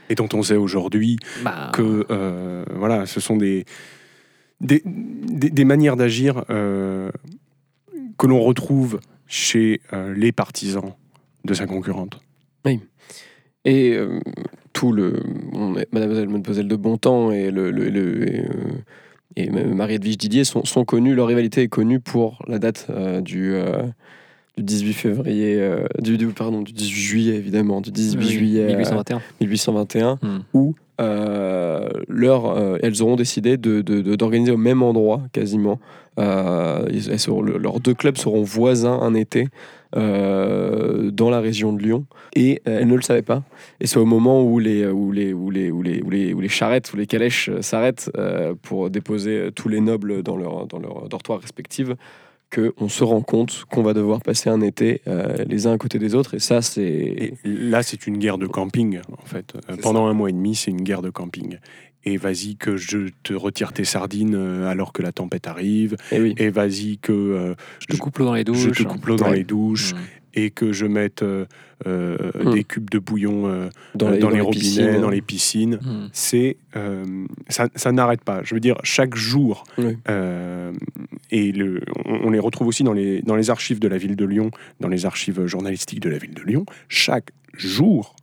Et 0.08 0.14
dont 0.14 0.28
on 0.32 0.42
sait 0.44 0.56
aujourd'hui 0.56 1.18
Bah, 1.42 1.70
que 1.74 2.06
euh, 2.10 2.64
voilà, 2.76 3.06
ce 3.06 3.18
sont 3.20 3.36
des, 3.36 3.64
des, 4.60 4.82
des- 4.84 5.50
des 5.50 5.64
manières 5.64 5.96
d'agir 5.96 6.44
euh, 6.50 7.10
que 8.18 8.26
l'on 8.26 8.40
retrouve 8.42 9.00
chez 9.26 9.80
euh, 9.92 10.12
les 10.14 10.32
partisans 10.32 10.92
de 11.44 11.54
sa 11.54 11.66
concurrente. 11.66 12.20
Et 13.64 13.94
euh, 13.96 14.20
tout 14.72 14.92
le. 14.92 15.20
Mademoiselle, 15.92 16.28
Mademoiselle 16.28 16.68
de 16.68 16.76
Bontemps 16.76 17.32
et, 17.32 17.50
le, 17.50 17.70
le- 17.70 17.88
le- 17.90 18.28
et, 18.34 18.40
euh, 18.40 18.46
et 19.36 19.50
Marie-Edwige 19.50 20.16
Didier 20.16 20.44
sont, 20.44 20.64
sont 20.64 20.84
connus, 20.84 21.14
leur 21.14 21.26
rivalité 21.26 21.62
est 21.62 21.68
connue 21.68 22.00
pour 22.00 22.42
la 22.46 22.58
date 22.58 22.86
euh, 22.90 23.20
du, 23.20 23.52
euh, 23.54 23.82
du 24.56 24.62
18 24.62 24.92
février, 24.94 25.56
euh, 25.60 25.84
du, 26.00 26.16
du- 26.16 26.28
pardon, 26.28 26.62
du 26.62 26.72
18 26.72 26.88
juillet 26.94 27.34
évidemment, 27.34 27.80
du 27.80 27.90
18 27.90 28.18
oui, 28.18 28.28
juillet 28.30 28.62
euh, 28.64 28.76
1821. 28.76 29.20
1821, 29.40 30.18
Hmm. 30.22 30.38
où 30.54 30.74
euh, 31.00 31.88
leur, 32.08 32.46
euh, 32.46 32.78
elles 32.82 33.02
auront 33.02 33.16
décidé 33.16 33.56
de- 33.56 33.82
de- 33.82 34.00
de- 34.00 34.16
d'organiser 34.16 34.52
au 34.52 34.56
même 34.56 34.82
endroit 34.82 35.22
quasiment. 35.32 35.78
Euh, 36.18 36.84
ils- 36.90 37.10
elles 37.10 37.18
seront- 37.20 37.42
le- 37.42 37.58
leurs 37.58 37.80
deux 37.80 37.94
clubs 37.94 38.16
seront 38.16 38.42
voisins 38.42 38.98
un 39.00 39.14
été 39.14 39.46
euh, 39.96 41.10
dans 41.10 41.30
la 41.30 41.40
région 41.40 41.72
de 41.72 41.82
Lyon 41.82 42.04
et 42.34 42.60
euh, 42.66 42.78
elles 42.80 42.88
ne 42.88 42.94
le 42.96 43.02
savaient 43.02 43.22
pas. 43.22 43.42
Et 43.80 43.86
c'est 43.86 43.98
au 43.98 44.04
moment 44.04 44.42
où 44.42 44.58
les, 44.58 44.86
où 44.86 45.12
les, 45.12 45.32
où 45.32 45.50
les, 45.50 45.70
où 45.70 45.80
les, 45.82 46.02
où 46.02 46.10
les, 46.10 46.34
où 46.34 46.40
les 46.40 46.48
charrettes 46.48 46.92
ou 46.92 46.96
les 46.96 47.06
calèches 47.06 47.48
euh, 47.48 47.62
s'arrêtent 47.62 48.10
euh, 48.18 48.54
pour 48.60 48.90
déposer 48.90 49.50
tous 49.54 49.68
les 49.68 49.80
nobles 49.80 50.22
dans 50.22 50.36
leur, 50.36 50.66
dans 50.66 50.78
leur 50.78 51.08
dortoir 51.08 51.40
respective 51.40 51.94
qu'on 52.54 52.88
se 52.88 53.04
rend 53.04 53.20
compte 53.20 53.64
qu'on 53.70 53.82
va 53.82 53.92
devoir 53.92 54.20
passer 54.22 54.48
un 54.48 54.62
été 54.62 55.02
les 55.46 55.66
uns 55.66 55.72
à 55.72 55.76
côté 55.76 55.98
des 55.98 56.14
autres. 56.14 56.32
Et 56.32 56.38
ça, 56.38 56.62
c'est... 56.62 57.34
Là, 57.44 57.82
c'est 57.82 58.06
une 58.06 58.16
guerre 58.16 58.38
de 58.38 58.46
camping, 58.46 59.00
en 59.22 59.26
fait. 59.26 59.52
Pendant 59.82 60.06
un 60.06 60.14
mois 60.14 60.30
et 60.30 60.32
demi, 60.32 60.54
c'est 60.54 60.70
une 60.70 60.80
guerre 60.80 61.02
de 61.02 61.10
camping. 61.10 61.58
Et 62.10 62.16
vas-y 62.16 62.56
que 62.56 62.76
je 62.76 63.08
te 63.22 63.34
retire 63.34 63.72
tes 63.72 63.84
sardines 63.84 64.34
euh, 64.34 64.68
alors 64.68 64.92
que 64.92 65.02
la 65.02 65.12
tempête 65.12 65.46
arrive. 65.46 65.96
Et 66.12 66.20
oui. 66.20 66.34
Et 66.38 66.48
vas-y 66.48 66.98
que 66.98 67.12
euh, 67.12 67.54
Je 67.80 67.86
te 67.86 67.96
coupe 67.96 68.18
l'eau 68.18 68.24
dans 68.26 68.34
les 68.34 68.44
douches. 68.44 68.68
je 68.72 68.82
te 68.82 68.88
coupe 68.88 69.04
l'eau 69.06 69.16
dans 69.16 69.30
Ouais. 69.30 69.36
les 69.38 69.44
douches. 69.44 69.92
Hmm. 69.94 69.98
Et 70.34 70.50
que 70.50 70.72
je 70.72 70.86
mette 70.86 71.22
euh, 71.22 71.44
Hmm. 71.86 72.52
des 72.54 72.64
cubes 72.64 72.90
de 72.90 72.98
bouillon 72.98 73.42
Dans 73.94 74.10
les, 74.10 74.18
dans 74.18 74.26
dans 74.26 74.30
les 74.30 74.36
les 74.36 74.40
robinets, 74.40 74.60
piscines. 74.60 75.00
dans 75.00 75.10
les 75.10 75.20
piscines. 75.22 75.74
Hmm. 75.80 76.08
c'est 76.12 76.56
ça, 77.48 77.68
ça 77.76 77.92
n'arrête 77.92 78.22
pas. 78.24 78.42
Je 78.42 78.54
veux 78.54 78.60
dire, 78.60 78.76
chaque 78.82 79.14
jour, 79.14 79.62
et 81.30 81.52
le, 81.52 81.80
on, 82.04 82.26
on 82.26 82.30
les 82.30 82.38
retrouve 82.38 82.68
aussi 82.68 82.82
dans 82.84 82.92
les, 82.92 83.22
dans 83.22 83.36
les 83.36 83.50
archives 83.50 83.78
de 83.80 83.88
la 83.88 83.98
ville 83.98 84.16
de 84.16 84.24
Lyon, 84.24 84.50
dans 84.80 84.88
les 84.88 85.06
archives 85.06 85.46
journalistiques 85.46 86.00
de 86.00 86.08
la 86.10 86.18
ville 86.18 86.34
de 86.34 86.42
Lyon, 86.42 86.64
chaque 86.88 87.30
jour 87.54 88.14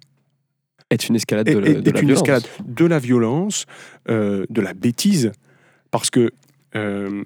est 0.89 1.10
une 1.10 1.15
escalade 1.15 1.48
est, 1.50 1.54
de, 1.56 1.60
la- 1.60 1.67
est- 1.69 1.74
de 1.82 1.89
est 1.89 1.93
la 1.93 2.00
une 2.02 2.06
violence. 2.08 2.21
escalade 2.21 2.43
de 2.65 2.86
la 2.86 3.00
violence, 3.00 3.65
euh, 4.10 4.45
de 4.50 4.62
la 4.62 4.74
bêtise, 4.74 5.32
parce 5.91 6.10
que 6.10 6.32
euh, 6.76 7.24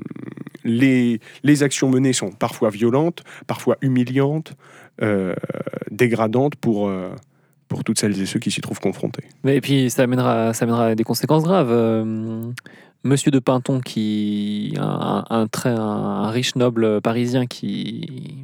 les, 0.64 1.20
les 1.44 1.64
actions 1.64 1.90
menées 1.90 2.14
sont 2.14 2.32
parfois 2.32 2.70
violentes, 2.70 3.24
parfois 3.48 3.78
humiliantes, 3.82 4.54
euh, 5.02 5.34
dégradantes 5.92 6.56
pour, 6.56 6.88
euh, 6.88 7.10
pour 7.68 7.84
toutes 7.84 8.00
celles 8.00 8.20
et 8.22 8.26
ceux 8.26 8.40
qui 8.40 8.52
s'y 8.52 8.62
trouvent 8.62 8.80
confrontés. 8.80 9.24
Mais 9.44 9.58
et 9.58 9.62
puis 9.62 9.90
ça 9.90 10.04
amènera, 10.04 10.54
ça 10.54 10.66
amènera 10.66 10.88
à 10.88 10.96
des 10.96 11.04
conséquences 11.04 11.44
graves. 11.44 11.72
Euh, 11.72 12.44
Monsieur 13.06 13.32
de 13.32 13.40
Pinton, 13.40 13.80
qui 13.80 14.74
un, 14.78 15.24
un, 15.30 15.48
très, 15.48 15.70
un, 15.70 15.80
un 15.80 16.30
riche 16.32 16.56
noble 16.58 17.00
parisien 17.02 17.46
qui, 17.48 18.36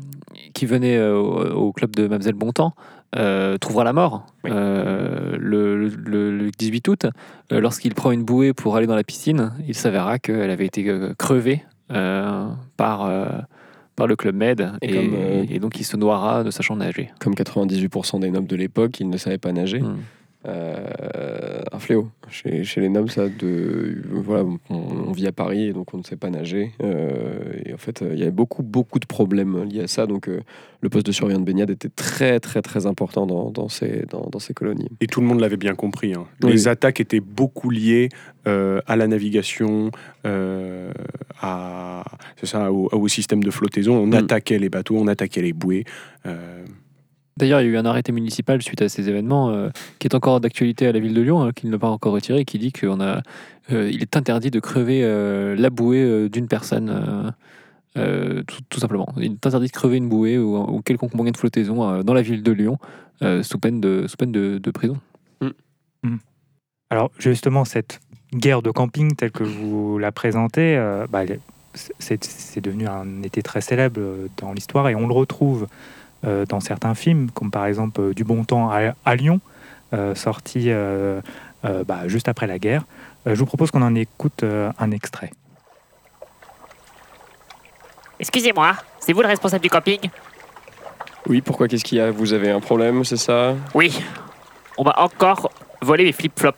qui 0.54 0.66
venait 0.66 0.98
au, 1.10 1.52
au 1.56 1.72
club 1.74 1.94
de 1.94 2.04
Mademoiselle 2.04 2.36
Bontemps, 2.36 2.74
euh, 3.16 3.58
trouvera 3.58 3.84
la 3.84 3.94
mort 3.94 4.26
Oui. 4.44 4.52
euh, 4.54 5.36
le, 5.40 5.88
le- 5.88 6.38
le 6.38 6.52
18 6.52 6.88
août. 6.88 7.06
Euh, 7.52 7.60
Lorsqu'il 7.60 7.94
prend 7.94 8.12
une 8.12 8.24
bouée 8.24 8.54
pour 8.54 8.76
aller 8.76 8.88
dans 8.88 8.96
la 8.96 9.04
piscine, 9.04 9.52
il 9.68 9.76
s'avérera 9.76 10.20
qu'elle 10.20 10.50
avait 10.50 10.66
été 10.66 10.86
crevée 11.18 11.64
par, 12.78 13.10
par 13.96 14.08
le 14.08 14.16
club 14.16 14.36
Med. 14.36 14.72
Et 14.82 14.90
Et, 14.90 14.94
comme, 14.94 15.16
et 15.50 15.60
donc 15.60 15.80
il 15.80 15.84
se 15.84 15.96
noiera 15.98 16.44
ne 16.44 16.52
sachant 16.52 16.76
nager. 16.76 17.12
Comme 17.20 17.34
98% 17.34 18.20
des 18.20 18.32
nobles 18.32 18.48
de 18.48 18.56
l'époque, 18.56 19.00
ils 19.00 19.10
ne 19.10 19.18
savaient 19.18 19.38
pas 19.38 19.52
nager. 19.52 19.82
Hmm. 19.82 19.98
Euh, 20.48 21.62
un 21.72 21.80
fléau. 21.80 22.08
Chez, 22.30 22.64
chez 22.64 22.80
les 22.82 22.90
nobles, 22.90 23.10
ça, 23.10 23.28
de, 23.30 24.02
voilà, 24.12 24.44
on, 24.70 24.76
on 24.76 25.12
vit 25.12 25.26
à 25.28 25.32
Paris 25.32 25.64
et 25.70 25.74
donc 25.74 25.94
on 25.94 25.98
ne 25.98 26.04
sait 26.04 26.18
pas 26.18 26.30
nager. 26.30 26.72
Euh, 26.84 27.54
et 27.66 27.74
en 27.74 27.78
fait, 27.78 28.02
euh, 28.02 28.12
il 28.14 28.20
y 28.20 28.22
avait 28.22 28.32
beaucoup, 28.32 28.62
beaucoup 28.62 29.00
de 29.00 29.06
problèmes 29.08 29.64
liés 29.64 29.82
à 29.82 29.88
ça. 29.88 30.06
Donc, 30.06 30.28
euh, 30.28 30.42
le 30.82 30.90
poste 30.90 31.06
de 31.08 31.12
surveillant 31.12 31.40
de 31.40 31.46
baignade 31.46 31.72
était 31.72 31.90
très, 31.90 32.40
très, 32.40 32.62
très 32.62 32.86
important 32.86 33.26
dans, 33.26 33.50
dans, 33.50 33.70
ces, 33.70 34.06
dans, 34.10 34.28
dans 34.32 34.38
ces 34.40 34.54
colonies. 34.54 34.90
Et 35.02 35.08
tout 35.08 35.20
le 35.20 35.26
monde 35.28 35.40
l'avait 35.40 35.58
bien 35.58 35.74
compris. 35.74 36.14
hein. 36.14 36.26
Oui. 36.44 36.52
Les 36.52 36.68
attaques 36.68 37.00
étaient 37.00 37.20
beaucoup 37.22 37.70
liées 37.72 38.10
à 38.46 38.96
la 38.96 39.08
navigation, 39.08 39.90
à, 41.42 42.04
c'est 42.38 42.46
ça, 42.46 42.72
au, 42.72 42.90
au 42.92 43.08
système 43.08 43.44
de 43.44 43.50
flottaison. 43.50 43.98
On 43.98 44.06
Mm. 44.08 44.14
attaquait 44.14 44.60
les 44.60 44.70
bateaux, 44.70 44.98
on 44.98 45.08
attaquait 45.08 45.42
les 45.42 45.54
bouées. 45.54 45.84
Euh, 47.36 47.40
D'ailleurs, 47.40 47.62
il 47.62 47.66
y 47.66 47.68
a 47.68 47.72
eu 47.72 47.78
un 47.78 47.86
arrêté 47.86 48.12
municipal 48.12 48.62
suite 48.62 48.82
à 48.82 48.90
ces 48.90 49.10
événements 49.10 49.50
euh, 49.50 49.70
qui 50.00 50.08
est 50.08 50.16
encore 50.16 50.40
d'actualité 50.40 50.88
à 50.88 50.92
la 50.92 51.00
ville 51.00 51.14
de 51.14 51.22
Lyon, 51.22 51.44
hein, 51.44 51.52
qui 51.54 51.68
ne 51.68 51.72
l'a 51.72 51.80
pas 51.80 51.90
encore 51.90 52.14
retiré, 52.14 52.46
qui 52.46 52.58
dit 52.60 52.72
qu'il 52.72 52.90
est 53.70 54.18
interdit 54.18 54.52
de 54.52 54.60
crever 54.60 55.02
euh, 55.04 55.56
la 55.56 55.70
bouée 55.70 56.04
euh, 56.04 56.30
d'une 56.30 56.48
personne 56.48 56.90
euh, 56.90 57.32
euh, 57.98 58.44
tout, 58.44 58.62
tout 58.70 58.80
simplement. 58.80 59.08
Il 59.18 59.24
est 59.24 59.48
interdit 59.48 59.68
de 59.68 59.72
crever 59.72 59.98
une 59.98 60.10
bouée 60.10 60.38
ou, 60.38 60.58
ou 60.58 60.82
quelconque 60.82 61.14
moyen 61.14 61.32
de 61.32 61.38
flottaison 61.38 61.90
euh, 61.90 62.04
dans 62.04 62.14
la 62.14 62.22
ville 62.22 62.44
de 62.44 62.52
Lyon 62.52 62.78
euh, 63.22 63.44
sous 63.44 63.58
peine 63.58 63.82
de, 63.82 64.06
sous 64.08 64.18
peine 64.18 64.32
de, 64.32 64.58
de 64.58 64.72
prison. 64.72 64.98
Alors 66.92 67.10
justement, 67.18 67.66
cette 67.66 68.00
guerre 68.34 68.62
de 68.62 68.70
camping 68.70 69.16
telle 69.16 69.32
que 69.32 69.44
vous 69.44 69.98
la 69.98 70.12
présentez, 70.12 70.78
euh, 70.78 71.08
bah, 71.10 71.22
c'est 71.74 72.62
devenu 72.62 72.88
un 72.88 73.24
été 73.24 73.42
très 73.42 73.62
célèbre 73.62 74.00
euh, 74.00 74.28
dans 74.38 74.54
l'histoire 74.54 74.88
et 74.90 74.96
on 74.96 75.08
le 75.08 75.14
retrouve 75.14 75.64
euh, 75.64 75.68
dans 76.48 76.60
certains 76.60 76.96
films, 76.96 77.30
comme 77.32 77.52
par 77.52 77.66
exemple 77.66 78.02
euh, 78.02 78.14
Du 78.14 78.24
bon 78.24 78.44
temps 78.44 78.70
à, 78.72 78.94
à 79.06 79.16
Lyon, 79.16 79.40
euh, 79.94 80.16
sorti 80.16 80.72
euh, 80.72 81.22
euh, 81.66 81.84
bah, 81.84 82.08
juste 82.08 82.28
après 82.28 82.48
la 82.48 82.60
guerre. 82.60 82.84
Euh, 83.28 83.36
je 83.36 83.40
vous 83.40 83.46
propose 83.46 83.72
qu'on 83.72 83.82
en 83.82 83.96
écoute 83.96 84.44
euh, 84.44 84.72
un 84.80 84.92
extrait. 84.92 85.32
Excusez-moi, 88.20 88.74
c'est 89.00 89.14
vous 89.14 89.22
le 89.22 89.28
responsable 89.28 89.64
du 89.64 89.70
camping? 89.70 90.00
Oui, 91.28 91.42
pourquoi 91.42 91.68
Qu'est-ce 91.68 91.84
qu'il 91.84 91.98
y 91.98 92.02
a? 92.02 92.12
Vous 92.12 92.34
avez 92.34 92.52
un 92.52 92.60
problème, 92.60 93.04
c'est 93.04 93.18
ça? 93.18 93.56
Oui. 93.74 94.00
On 94.78 94.84
m'a 94.84 94.94
encore 94.98 95.50
volé 95.82 96.04
mes 96.04 96.12
flip-flops. 96.12 96.58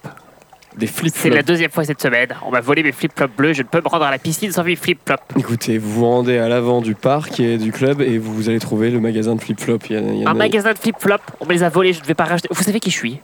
Des 0.77 0.85
C'est 0.87 1.29
la 1.31 1.41
deuxième 1.41 1.71
fois 1.71 1.83
cette 1.85 2.01
semaine. 2.01 2.29
On 2.45 2.51
m'a 2.51 2.61
volé 2.61 2.83
mes 2.83 2.91
flip-flops 2.91 3.35
bleus. 3.35 3.53
Je 3.53 3.63
ne 3.63 3.67
peux 3.67 3.81
me 3.81 3.87
rendre 3.87 4.05
à 4.05 4.11
la 4.11 4.19
piscine 4.19 4.51
sans 4.51 4.63
mes 4.63 4.75
flip-flops. 4.75 5.23
Écoutez, 5.35 5.79
vous 5.79 5.91
vous 5.91 6.05
rendez 6.05 6.37
à 6.37 6.47
l'avant 6.47 6.81
du 6.81 6.93
parc 6.93 7.39
et 7.39 7.57
du 7.57 7.71
club 7.71 8.01
et 8.01 8.19
vous 8.19 8.47
allez 8.49 8.59
trouver 8.59 8.91
le 8.91 8.99
magasin 8.99 9.35
de 9.35 9.41
flip-flop. 9.41 9.79
Il 9.89 9.95
y 9.95 9.97
a- 9.97 10.01
il 10.01 10.19
y 10.19 10.25
a 10.25 10.29
Un 10.29 10.33
une- 10.33 10.37
magasin 10.37 10.73
de 10.73 10.77
flip-flops, 10.77 11.23
on 11.39 11.45
me 11.45 11.53
les 11.53 11.63
a 11.63 11.69
volés. 11.69 11.93
Je 11.93 12.01
ne 12.01 12.05
vais 12.05 12.13
pas 12.13 12.25
racheter. 12.25 12.47
Vous 12.51 12.61
savez 12.61 12.79
qui 12.79 12.91
je 12.91 12.95
suis? 12.97 13.19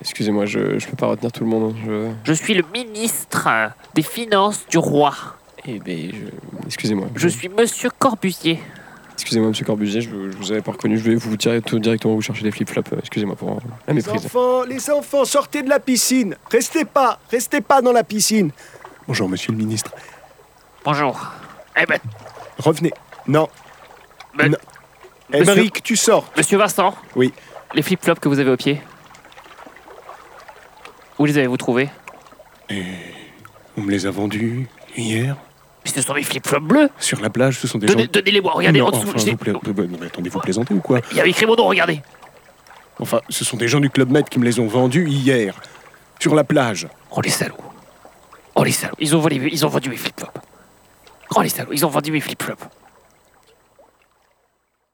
Excusez-moi, 0.00 0.46
je, 0.46 0.78
je 0.80 0.86
peux 0.88 0.96
pas 0.96 1.06
retenir 1.06 1.30
tout 1.30 1.44
le 1.44 1.50
monde. 1.50 1.76
Je... 1.86 2.08
Je 2.24 2.32
suis 2.32 2.54
le 2.54 2.64
ministre 2.74 3.48
des 3.94 4.02
Finances 4.02 4.66
du 4.68 4.78
roi. 4.78 5.14
Eh 5.64 5.80
je... 5.86 6.66
excusez-moi. 6.66 7.06
Je 7.14 7.28
suis 7.28 7.48
Monsieur 7.48 7.90
Corbusier. 7.96 8.58
Excusez-moi, 9.14 9.48
monsieur 9.50 9.64
Corbusier, 9.64 10.00
je, 10.00 10.08
je 10.10 10.36
vous 10.36 10.52
avais 10.52 10.62
pas 10.62 10.72
reconnu. 10.72 10.96
Je 10.98 11.04
vais 11.04 11.14
vous 11.14 11.36
tirer 11.36 11.60
tout 11.62 11.78
directement 11.78 12.14
vous 12.14 12.22
chercher 12.22 12.42
des 12.42 12.50
flip-flops. 12.50 12.92
Euh, 12.92 12.96
Excusez-moi 12.98 13.36
pour 13.36 13.50
euh, 13.50 13.54
la 13.86 13.94
Les 13.94 14.00
méprise. 14.02 14.26
enfants, 14.26 14.62
les 14.64 14.90
enfants, 14.90 15.24
sortez 15.24 15.62
de 15.62 15.68
la 15.68 15.78
piscine. 15.80 16.36
Restez 16.50 16.84
pas, 16.84 17.18
restez 17.30 17.60
pas 17.60 17.82
dans 17.82 17.92
la 17.92 18.04
piscine. 18.04 18.50
Bonjour, 19.06 19.28
monsieur 19.28 19.52
le 19.52 19.58
ministre. 19.58 19.92
Bonjour. 20.84 21.30
Eh 21.80 21.86
ben, 21.86 21.98
Revenez. 22.58 22.92
Non. 23.26 23.48
Mais- 24.34 24.48
non. 24.48 24.56
Monsieur- 25.30 25.42
Émeric, 25.52 25.82
tu 25.82 25.96
sors. 25.96 26.30
Monsieur 26.36 26.58
Vincent 26.58 26.94
Oui. 27.16 27.32
Les 27.74 27.82
flip-flops 27.82 28.20
que 28.20 28.28
vous 28.28 28.38
avez 28.38 28.50
au 28.50 28.56
pied 28.56 28.80
Où 31.18 31.24
les 31.24 31.38
avez-vous 31.38 31.56
trouvés? 31.56 31.88
On 32.70 33.80
me 33.82 33.90
les 33.90 34.06
a 34.06 34.10
vendus 34.10 34.66
hier? 34.96 35.36
Mais 35.84 35.90
ce 35.90 36.00
sont 36.02 36.14
mes 36.14 36.22
flip-flops 36.22 36.66
bleus. 36.66 36.88
sur 36.98 37.20
la 37.20 37.30
plage. 37.30 37.58
Ce 37.58 37.66
sont 37.66 37.78
des 37.78 37.86
Donnez- 37.86 38.04
gens. 38.04 38.10
Donnez-les-moi, 38.12 38.52
regardez 38.54 38.78
non, 38.80 38.86
en 38.86 38.90
dessous. 38.90 39.08
enfin, 39.14 39.30
vous 39.30 39.36
pla- 39.36 39.52
non, 39.84 39.98
mais 40.00 40.06
attendez, 40.06 40.28
vous 40.30 40.38
plaisantez 40.40 40.74
ou 40.74 40.80
quoi 40.80 41.00
Il 41.10 41.16
y 41.16 41.20
avait 41.20 41.30
écrit 41.30 41.46
mon 41.46 41.56
nom, 41.56 41.66
regardez. 41.66 42.00
Enfin, 43.00 43.20
ce 43.28 43.44
sont 43.44 43.56
des 43.56 43.66
gens 43.68 43.80
du 43.80 43.90
Club 43.90 44.10
Med 44.10 44.28
qui 44.28 44.38
me 44.38 44.44
les 44.44 44.60
ont 44.60 44.66
vendus 44.68 45.08
hier 45.08 45.60
sur 46.20 46.34
la 46.34 46.44
plage. 46.44 46.86
Oh 47.10 47.20
les 47.20 47.30
salauds. 47.30 47.56
Oh 48.54 48.62
les 48.62 48.70
salauds. 48.70 48.94
Ils 49.00 49.16
ont, 49.16 49.20
volé, 49.20 49.36
ils 49.50 49.66
ont 49.66 49.68
vendu 49.68 49.88
mes 49.88 49.96
flip-flops. 49.96 50.32
Oh 51.34 51.42
les 51.42 51.48
salauds, 51.48 51.72
ils 51.72 51.84
ont 51.84 51.88
vendu 51.88 52.12
mes 52.12 52.20
flip-flops. 52.20 52.62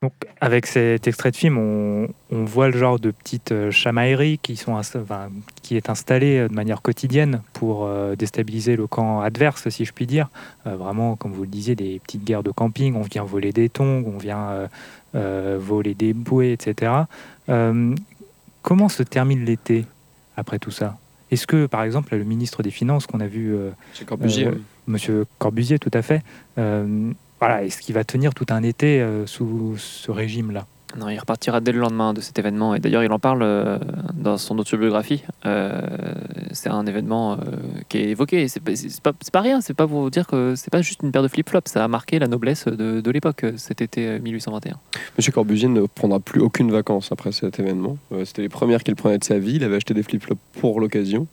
Donc, 0.01 0.13
avec 0.39 0.65
cet 0.65 1.07
extrait 1.09 1.31
de 1.31 1.35
film, 1.35 1.57
on, 1.57 2.07
on 2.31 2.45
voit 2.45 2.69
le 2.69 2.77
genre 2.77 3.01
de 3.01 3.11
petites 3.11 3.51
euh, 3.51 3.69
chamailleries 3.69 4.39
qui, 4.41 4.55
sont 4.55 4.71
enfin, 4.71 5.29
qui 5.61 5.75
est 5.75 5.89
installée 5.89 6.37
euh, 6.37 6.47
de 6.47 6.53
manière 6.53 6.81
quotidienne 6.81 7.41
pour 7.51 7.83
euh, 7.83 8.15
déstabiliser 8.15 8.77
le 8.77 8.87
camp 8.87 9.19
adverse, 9.19 9.67
si 9.67 9.83
je 9.83 9.91
puis 9.91 10.07
dire. 10.07 10.29
Euh, 10.65 10.77
vraiment, 10.77 11.17
comme 11.17 11.33
vous 11.33 11.41
le 11.41 11.49
disiez, 11.49 11.75
des 11.75 11.99
petites 11.99 12.23
guerres 12.23 12.43
de 12.43 12.51
camping, 12.51 12.95
on 12.95 13.01
vient 13.01 13.25
voler 13.25 13.51
des 13.51 13.67
tongs, 13.67 14.05
on 14.07 14.17
vient 14.17 14.69
euh, 15.15 15.57
voler 15.59 15.95
des 15.95 16.13
bouées, 16.13 16.53
etc. 16.53 16.93
Comment 18.61 18.87
se 18.87 19.03
termine 19.03 19.43
l'été 19.43 19.85
après 20.37 20.59
tout 20.59 20.71
ça? 20.71 20.97
Est-ce 21.29 21.45
que, 21.45 21.65
par 21.65 21.83
exemple, 21.83 22.15
le 22.15 22.23
ministre 22.23 22.63
des 22.63 22.71
Finances 22.71 23.05
qu'on 23.05 23.19
a 23.19 23.27
vu 23.27 23.53
Monsieur 23.91 24.05
Corbusier. 24.05 24.47
Monsieur 24.87 25.25
Corbusier, 25.39 25.77
tout 25.77 25.91
à 25.93 26.01
fait. 26.01 26.23
Voilà, 27.39 27.63
est-ce 27.63 27.81
qu'il 27.81 27.95
va 27.95 28.03
tenir 28.03 28.33
tout 28.33 28.45
un 28.49 28.63
été 28.63 29.01
euh, 29.01 29.25
sous 29.25 29.75
ce 29.77 30.11
régime-là 30.11 30.65
Non, 30.97 31.07
il 31.07 31.17
repartira 31.17 31.61
dès 31.61 31.71
le 31.71 31.79
lendemain 31.79 32.13
de 32.13 32.19
cet 32.19 32.37
événement. 32.37 32.75
Et 32.75 32.79
d'ailleurs, 32.79 33.03
il 33.03 33.11
en 33.13 33.19
parle 33.19 33.41
euh, 33.43 33.77
dans 34.13 34.37
son 34.37 34.57
autobiographie. 34.59 35.23
Euh, 35.45 35.79
c'est 36.51 36.69
un 36.69 36.85
événement 36.85 37.33
euh, 37.33 37.37
qui 37.87 37.99
est 37.99 38.09
évoqué. 38.09 38.47
C'est 38.49 38.59
pas, 38.59 38.75
c'est 38.75 39.01
pas, 39.01 39.13
c'est 39.21 39.31
pas 39.31 39.39
rien. 39.41 39.61
C'est 39.61 39.73
pas 39.73 39.87
pour 39.87 40.01
vous 40.01 40.09
dire 40.09 40.27
que 40.27 40.55
c'est 40.55 40.69
pas 40.69 40.81
juste 40.81 41.01
une 41.03 41.11
paire 41.13 41.23
de 41.23 41.29
flip-flops. 41.29 41.71
Ça 41.71 41.83
a 41.83 41.87
marqué 41.87 42.19
la 42.19 42.27
noblesse 42.27 42.65
de, 42.65 42.99
de 42.99 43.11
l'époque, 43.11 43.45
cet 43.55 43.81
été 43.81 44.05
euh, 44.07 44.19
1821. 44.19 44.75
Monsieur 45.17 45.31
Corbusier 45.31 45.69
ne 45.69 45.85
prendra 45.85 46.19
plus 46.19 46.41
aucune 46.41 46.71
vacances 46.71 47.11
après 47.13 47.31
cet 47.31 47.59
événement. 47.59 47.97
Euh, 48.11 48.25
C'était 48.25 48.41
les 48.41 48.49
premières 48.49 48.83
qu'il 48.83 48.95
prenait 48.95 49.17
de 49.17 49.23
sa 49.23 49.39
vie. 49.39 49.55
Il 49.55 49.63
avait 49.63 49.77
acheté 49.77 49.93
des 49.93 50.03
flip-flops 50.03 50.41
pour 50.59 50.81
l'occasion. 50.81 51.27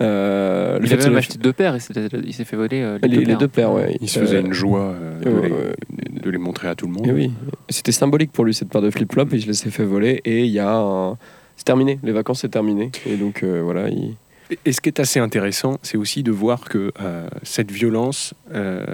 Euh, 0.00 0.78
le 0.78 0.84
Il 0.84 0.88
fait 0.88 0.94
avait 0.94 1.04
même 1.04 1.16
acheté 1.16 1.38
deux 1.38 1.52
paires 1.52 1.76
il 1.76 2.32
s'est 2.34 2.44
fait 2.44 2.56
voler 2.56 2.80
euh, 2.82 2.98
les, 3.02 3.08
les, 3.08 3.14
deux 3.16 3.20
les 3.20 3.26
paires. 3.26 3.38
deux 3.38 3.48
paires, 3.48 3.72
ouais. 3.72 3.96
Il 4.00 4.08
se 4.08 4.18
faisait 4.18 4.36
Euh, 4.36 4.40
une 4.46 4.52
joie 4.52 4.80
euh, 4.94 5.20
de, 5.20 5.28
les, 5.30 5.50
ouais. 5.52 5.74
de 6.22 6.30
les 6.30 6.38
montrer 6.38 6.68
à 6.68 6.74
tout 6.74 6.86
le 6.86 6.92
monde. 6.92 7.06
Et 7.06 7.12
oui, 7.12 7.32
c'était 7.68 7.92
symbolique 7.92 8.32
pour 8.32 8.44
lui 8.44 8.54
cette 8.54 8.68
paire 8.68 8.82
de 8.82 8.90
flip-flops 8.90 9.32
et 9.34 9.38
je 9.38 9.46
les 9.46 9.66
ai 9.66 9.70
fait 9.70 9.84
voler 9.84 10.20
et 10.24 10.40
il 10.44 10.50
y 10.50 10.58
a 10.58 10.74
un... 10.76 11.16
C'est 11.56 11.64
terminé, 11.64 11.98
les 12.02 12.12
vacances 12.12 12.40
c'est 12.40 12.48
terminé 12.48 12.90
et 13.06 13.16
donc 13.16 13.42
euh, 13.42 13.60
voilà, 13.62 13.88
il... 13.88 14.14
Et- 14.50 14.58
Et 14.64 14.72
ce 14.72 14.80
qui 14.80 14.88
est 14.88 14.98
assez 15.00 15.20
intéressant, 15.20 15.78
c'est 15.82 15.96
aussi 15.96 16.22
de 16.22 16.32
voir 16.32 16.64
que 16.64 16.92
euh, 17.00 17.28
cette 17.42 17.70
violence, 17.70 18.34
euh, 18.52 18.84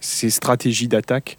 ces 0.00 0.28
stratégies 0.30 0.86
d'attaque, 0.88 1.38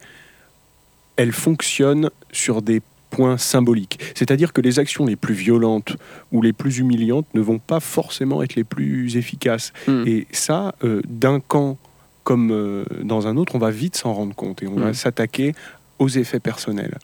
elles 1.18 1.32
fonctionnent 1.34 2.10
sur 2.32 2.62
des 2.62 2.82
points 3.10 3.38
symboliques. 3.38 4.00
C'est-à-dire 4.16 4.54
que 4.54 4.62
les 4.62 4.80
actions 4.80 5.06
les 5.06 5.16
plus 5.16 5.34
violentes 5.34 5.96
ou 6.32 6.42
les 6.42 6.54
plus 6.54 6.78
humiliantes 6.78 7.26
ne 7.34 7.42
vont 7.42 7.60
pas 7.60 7.80
forcément 7.80 8.42
être 8.44 8.56
les 8.56 8.64
plus 8.64 9.18
efficaces. 9.18 9.74
Mm. 9.88 10.04
Et 10.08 10.28
ça, 10.32 10.76
euh, 10.84 11.02
d'un 11.08 11.40
camp 11.40 11.78
comme 12.24 12.52
euh, 12.52 12.86
dans 13.04 13.28
un 13.28 13.38
autre, 13.38 13.56
on 13.56 13.60
va 13.60 13.72
vite 13.72 13.96
s'en 13.96 14.14
rendre 14.14 14.36
compte 14.36 14.62
et 14.62 14.68
on 14.68 14.76
va 14.76 14.92
Mm. 14.92 14.94
s'attaquer 14.94 15.56
aux 15.98 16.10
effets 16.10 16.40
personnels, 16.40 16.98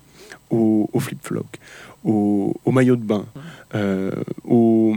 aux, 0.50 0.89
aux 0.94 1.00
flip-flops, 1.00 1.60
aux, 2.04 2.54
aux 2.63 2.72
maillots 2.72 2.96
de 2.96 3.04
bain, 3.04 3.26
euh, 3.74 4.12
aux, 4.44 4.96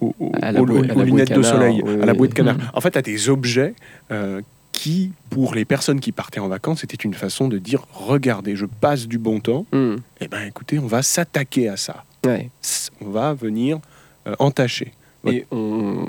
lunettes 0.00 1.32
de 1.32 1.42
soleil, 1.42 1.82
oui, 1.84 2.02
à 2.02 2.06
la 2.06 2.14
bouée 2.14 2.28
de 2.28 2.34
canard. 2.34 2.56
En 2.74 2.80
fait, 2.80 2.96
à 2.96 3.02
des 3.02 3.28
objets 3.28 3.74
euh, 4.10 4.40
qui, 4.78 5.10
pour 5.28 5.56
les 5.56 5.64
personnes 5.64 5.98
qui 5.98 6.12
partaient 6.12 6.38
en 6.38 6.46
vacances, 6.46 6.80
c'était 6.82 6.94
une 6.96 7.14
façon 7.14 7.48
de 7.48 7.58
dire 7.58 7.84
regardez, 7.92 8.54
je 8.54 8.64
passe 8.66 9.08
du 9.08 9.18
bon 9.18 9.40
temps. 9.40 9.66
Hmm. 9.72 9.96
Eh 10.20 10.28
ben, 10.28 10.42
écoutez, 10.46 10.78
on 10.78 10.86
va 10.86 11.02
s'attaquer 11.02 11.68
à 11.68 11.76
ça. 11.76 12.04
Ouais. 12.24 12.48
On 13.04 13.10
va 13.10 13.34
venir 13.34 13.80
euh, 14.28 14.34
entacher. 14.38 14.92
Et 15.26 15.46
on- 15.50 16.04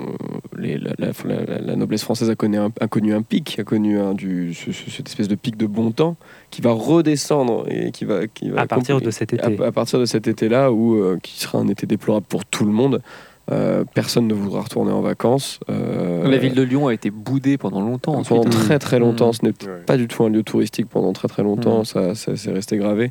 les- 0.56 0.78
la, 0.78 0.92
la- 0.98 1.12
la- 1.44 1.58
la 1.58 1.76
noblesse 1.76 2.04
française 2.04 2.30
a 2.30 2.36
connu 2.36 2.58
un, 2.58 2.70
a 2.80 2.86
connu 2.86 3.12
un 3.12 3.22
pic, 3.22 3.58
a 3.58 3.64
connu 3.64 3.98
un, 3.98 4.14
du, 4.14 4.54
ce- 4.54 4.70
ce- 4.70 4.88
cette 4.88 5.08
espèce 5.08 5.26
de 5.28 5.34
pic 5.34 5.56
de 5.56 5.66
bon 5.66 5.90
temps 5.90 6.16
qui 6.52 6.60
va 6.62 6.70
redescendre 6.70 7.66
et 7.68 7.90
qui 7.90 8.04
va, 8.04 8.28
qui 8.28 8.50
va 8.50 8.60
à 8.62 8.66
partir 8.66 9.00
de 9.00 9.10
cet 9.10 9.32
à, 9.34 9.50
été 9.50 9.64
à 9.64 9.72
partir 9.72 9.98
de 9.98 10.04
cet 10.04 10.28
été-là, 10.28 10.70
où 10.70 10.94
euh, 10.94 11.18
qui 11.22 11.38
sera 11.40 11.58
un 11.58 11.66
été 11.66 11.86
déplorable 11.86 12.26
pour 12.28 12.44
tout 12.44 12.64
le 12.64 12.72
monde, 12.72 13.02
euh, 13.50 13.84
personne 13.94 14.26
ne 14.28 14.34
voudra 14.34 14.60
retourner 14.62 14.92
en 14.92 15.00
vacances. 15.00 15.60
euh, 15.70 16.28
La 16.28 16.38
ville 16.38 16.54
de 16.54 16.62
Lyon 16.62 16.88
a 16.88 16.94
été 16.94 17.10
boudée 17.10 17.58
pendant 17.58 17.80
longtemps. 17.80 18.22
pendant 18.22 18.44
très 18.48 18.78
très 18.78 18.98
longtemps. 18.98 19.30
Mm. 19.30 19.32
Ce 19.32 19.44
n'est 19.44 19.50
Ouais. 19.66 19.82
pas 19.86 19.96
du 19.96 20.06
tout 20.08 20.24
un 20.24 20.28
lieu 20.28 20.42
touristique 20.42 20.88
pendant 20.88 21.12
très 21.12 21.28
très 21.28 21.42
longtemps. 21.42 21.80
Mm. 21.80 21.84
Ça, 21.84 22.14
ça 22.14 22.36
c'est 22.36 22.52
resté 22.52 22.76
gravé. 22.76 23.10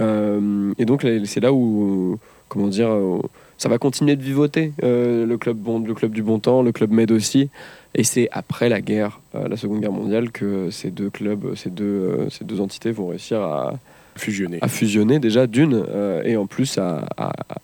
Euh, 0.00 0.72
et 0.78 0.84
donc 0.84 1.06
c'est 1.24 1.40
là 1.40 1.52
où, 1.52 2.18
comment 2.48 2.68
dire, 2.68 2.90
ça 3.58 3.68
va 3.68 3.78
continuer 3.78 4.16
de 4.16 4.22
vivoter. 4.22 4.72
euh, 4.82 5.26
le 5.26 5.38
club 5.38 5.56
bon, 5.56 5.78
le 5.80 5.94
club 5.94 6.12
du 6.12 6.22
bon 6.22 6.38
temps, 6.38 6.62
le 6.62 6.72
club 6.72 6.90
Med 6.90 7.10
aussi. 7.12 7.50
Et 7.94 8.02
c'est 8.02 8.28
après 8.32 8.68
la 8.68 8.80
guerre, 8.80 9.20
euh, 9.36 9.46
la 9.48 9.56
Seconde 9.56 9.80
Guerre 9.80 9.92
mondiale, 9.92 10.32
que 10.32 10.68
ces 10.70 10.90
deux 10.90 11.10
clubs, 11.10 11.54
ces 11.54 11.70
deux, 11.70 11.84
euh, 11.84 12.28
ces 12.30 12.44
deux 12.44 12.60
entités 12.60 12.90
vont 12.90 13.06
réussir 13.08 13.40
à, 13.40 13.74
Fusionner. 14.16 14.58
à 14.62 14.68
fusionner 14.68 15.18
déjà 15.20 15.46
d'une 15.48 15.74
euh, 15.88 16.22
et 16.24 16.36
en 16.36 16.46
plus 16.46 16.78
à, 16.78 17.04
à, 17.16 17.28
à 17.28 17.56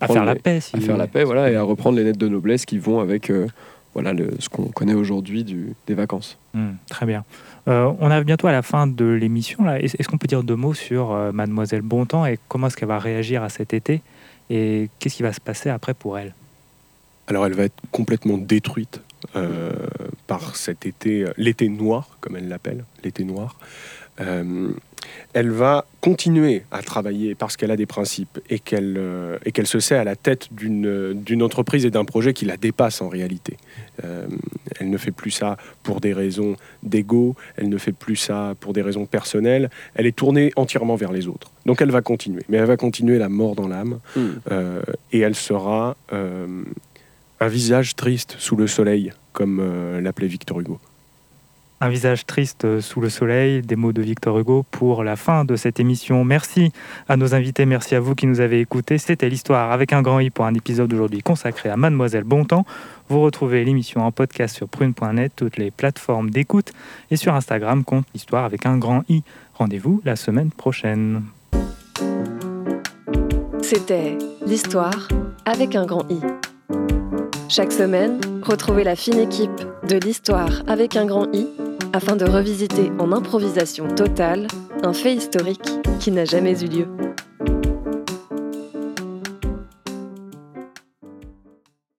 à 0.00 0.06
faire 0.08 0.24
la 0.24 0.34
paix. 0.34 0.60
si- 0.60 0.76
à 0.76 0.80
faire 0.80 0.96
la 0.96 1.06
paix, 1.06 1.24
voilà, 1.24 1.50
et 1.50 1.56
à 1.56 1.62
reprendre 1.62 1.96
les 1.96 2.04
lettres 2.04 2.18
de 2.18 2.28
noblesse 2.28 2.64
qui 2.66 2.78
vont 2.78 3.00
avec 3.00 3.30
euh, 3.30 3.46
voilà 3.94 4.12
le, 4.12 4.30
ce 4.38 4.48
qu'on 4.48 4.64
connaît 4.66 4.94
aujourd'hui 4.94 5.44
du- 5.44 5.74
des 5.86 5.94
vacances. 5.94 6.38
Hmm, 6.54 6.72
très 6.90 7.06
bien. 7.06 7.24
Euh, 7.68 7.90
on 8.00 8.10
arrive 8.10 8.24
bientôt 8.24 8.46
à 8.46 8.52
la 8.52 8.62
fin 8.62 8.86
de 8.86 9.04
l'émission. 9.04 9.64
là. 9.64 9.80
Est-ce 9.80 10.08
qu'on 10.08 10.18
peut 10.18 10.26
dire 10.28 10.42
deux 10.42 10.56
mots 10.56 10.74
sur 10.74 11.12
euh, 11.12 11.32
Mademoiselle 11.32 11.82
Bontemps 11.82 12.24
et 12.26 12.38
comment 12.48 12.66
est-ce 12.68 12.76
qu'elle 12.76 12.88
va 12.88 12.98
réagir 12.98 13.42
à 13.42 13.48
cet 13.48 13.74
été 13.74 14.00
et 14.50 14.88
qu'est-ce 14.98 15.16
qui 15.16 15.22
va 15.22 15.32
se 15.32 15.40
passer 15.40 15.68
après 15.68 15.92
pour 15.94 16.18
elle? 16.18 16.34
Alors 17.26 17.44
elle 17.46 17.52
va 17.54 17.64
être 17.64 17.76
complètement 17.90 18.38
détruite 18.38 19.02
euh, 19.36 19.72
par 20.26 20.56
cet 20.56 20.86
été, 20.86 21.26
l'été 21.36 21.68
noir, 21.68 22.16
comme 22.20 22.36
elle 22.36 22.48
l'appelle, 22.48 22.84
l'été 23.04 23.24
noir. 23.24 23.56
Elle 25.32 25.50
va 25.50 25.86
continuer 26.00 26.62
à 26.70 26.82
travailler 26.82 27.34
parce 27.34 27.56
qu'elle 27.56 27.70
a 27.70 27.76
des 27.76 27.86
principes 27.86 28.40
et 28.48 28.58
qu'elle 28.58 28.96
euh, 28.98 29.38
et 29.44 29.52
qu'elle 29.52 29.66
se 29.66 29.80
sait 29.80 29.96
à 29.96 30.04
la 30.04 30.16
tête 30.16 30.48
d'une 30.52 31.12
d'une 31.14 31.42
entreprise 31.42 31.84
et 31.84 31.90
d'un 31.90 32.04
projet 32.04 32.32
qui 32.32 32.44
la 32.44 32.56
dépasse 32.56 33.02
en 33.02 33.08
réalité. 33.08 33.56
Euh, 34.04 34.26
elle 34.80 34.90
ne 34.90 34.96
fait 34.96 35.10
plus 35.10 35.30
ça 35.30 35.56
pour 35.82 36.00
des 36.00 36.12
raisons 36.12 36.56
d'ego, 36.82 37.34
elle 37.56 37.68
ne 37.68 37.78
fait 37.78 37.92
plus 37.92 38.16
ça 38.16 38.54
pour 38.60 38.72
des 38.72 38.82
raisons 38.82 39.06
personnelles, 39.06 39.70
elle 39.94 40.06
est 40.06 40.16
tournée 40.16 40.52
entièrement 40.56 40.96
vers 40.96 41.12
les 41.12 41.26
autres. 41.26 41.50
Donc 41.66 41.82
elle 41.82 41.90
va 41.90 42.00
continuer, 42.00 42.42
mais 42.48 42.56
elle 42.58 42.66
va 42.66 42.76
continuer 42.76 43.18
la 43.18 43.28
mort 43.28 43.54
dans 43.54 43.68
l'âme 43.68 43.98
Hmm. 44.16 44.40
euh, 44.50 44.82
et 45.12 45.20
elle 45.20 45.34
sera 45.34 45.96
un 46.10 47.48
visage 47.48 47.94
triste 47.96 48.36
sous 48.38 48.56
le 48.56 48.66
soleil, 48.66 49.12
comme 49.32 49.60
l'appelait 50.00 50.26
Victor 50.26 50.60
Hugo. 50.60 50.78
Un 51.80 51.88
visage 51.88 52.26
triste 52.26 52.64
euh, 52.64 52.80
sous 52.80 53.00
le 53.00 53.08
soleil, 53.08 53.62
des 53.62 53.76
mots 53.76 53.92
de 53.92 54.02
Victor 54.02 54.36
Hugo 54.38 54.64
pour 54.70 55.04
la 55.04 55.14
fin 55.14 55.44
de 55.44 55.54
cette 55.54 55.78
émission. 55.78 56.24
Merci 56.24 56.72
à 57.08 57.16
nos 57.16 57.34
invités, 57.34 57.66
merci 57.66 57.94
à 57.94 58.00
vous 58.00 58.16
qui 58.16 58.26
nous 58.26 58.40
avez 58.40 58.60
écoutés. 58.60 58.98
C'était 58.98 59.28
l'histoire 59.28 59.70
avec 59.70 59.92
un 59.92 60.02
grand 60.02 60.18
i 60.18 60.30
pour 60.30 60.44
un 60.44 60.54
épisode 60.54 60.92
aujourd'hui 60.92 61.22
consacré 61.22 61.68
à 61.68 61.76
Mademoiselle 61.76 62.24
Bontemps. 62.24 62.66
Vous 63.08 63.20
retrouvez 63.20 63.64
l'émission 63.64 64.00
en 64.04 64.10
podcast 64.10 64.56
sur 64.56 64.68
prune.net, 64.68 65.32
toutes 65.36 65.56
les 65.56 65.70
plateformes 65.70 66.30
d'écoute 66.30 66.72
et 67.12 67.16
sur 67.16 67.34
Instagram, 67.34 67.84
compte 67.84 68.06
l'histoire 68.12 68.44
avec 68.44 68.66
un 68.66 68.76
grand 68.76 69.04
i. 69.08 69.22
Rendez-vous 69.54 70.02
la 70.04 70.16
semaine 70.16 70.50
prochaine. 70.50 71.22
C'était 73.62 74.18
l'histoire 74.46 75.08
avec 75.44 75.76
un 75.76 75.86
grand 75.86 76.10
I. 76.10 76.20
Chaque 77.50 77.72
semaine, 77.72 78.20
retrouvez 78.42 78.84
la 78.84 78.94
fine 78.94 79.18
équipe 79.18 79.62
de 79.88 79.96
l'histoire 79.96 80.62
avec 80.66 80.96
un 80.96 81.06
grand 81.06 81.32
I 81.32 81.46
afin 81.94 82.14
de 82.14 82.26
revisiter 82.26 82.92
en 82.98 83.10
improvisation 83.10 83.88
totale 83.88 84.48
un 84.82 84.92
fait 84.92 85.14
historique 85.14 85.70
qui 85.98 86.10
n'a 86.10 86.26
jamais 86.26 86.62
eu 86.62 86.66
lieu. 86.66 87.07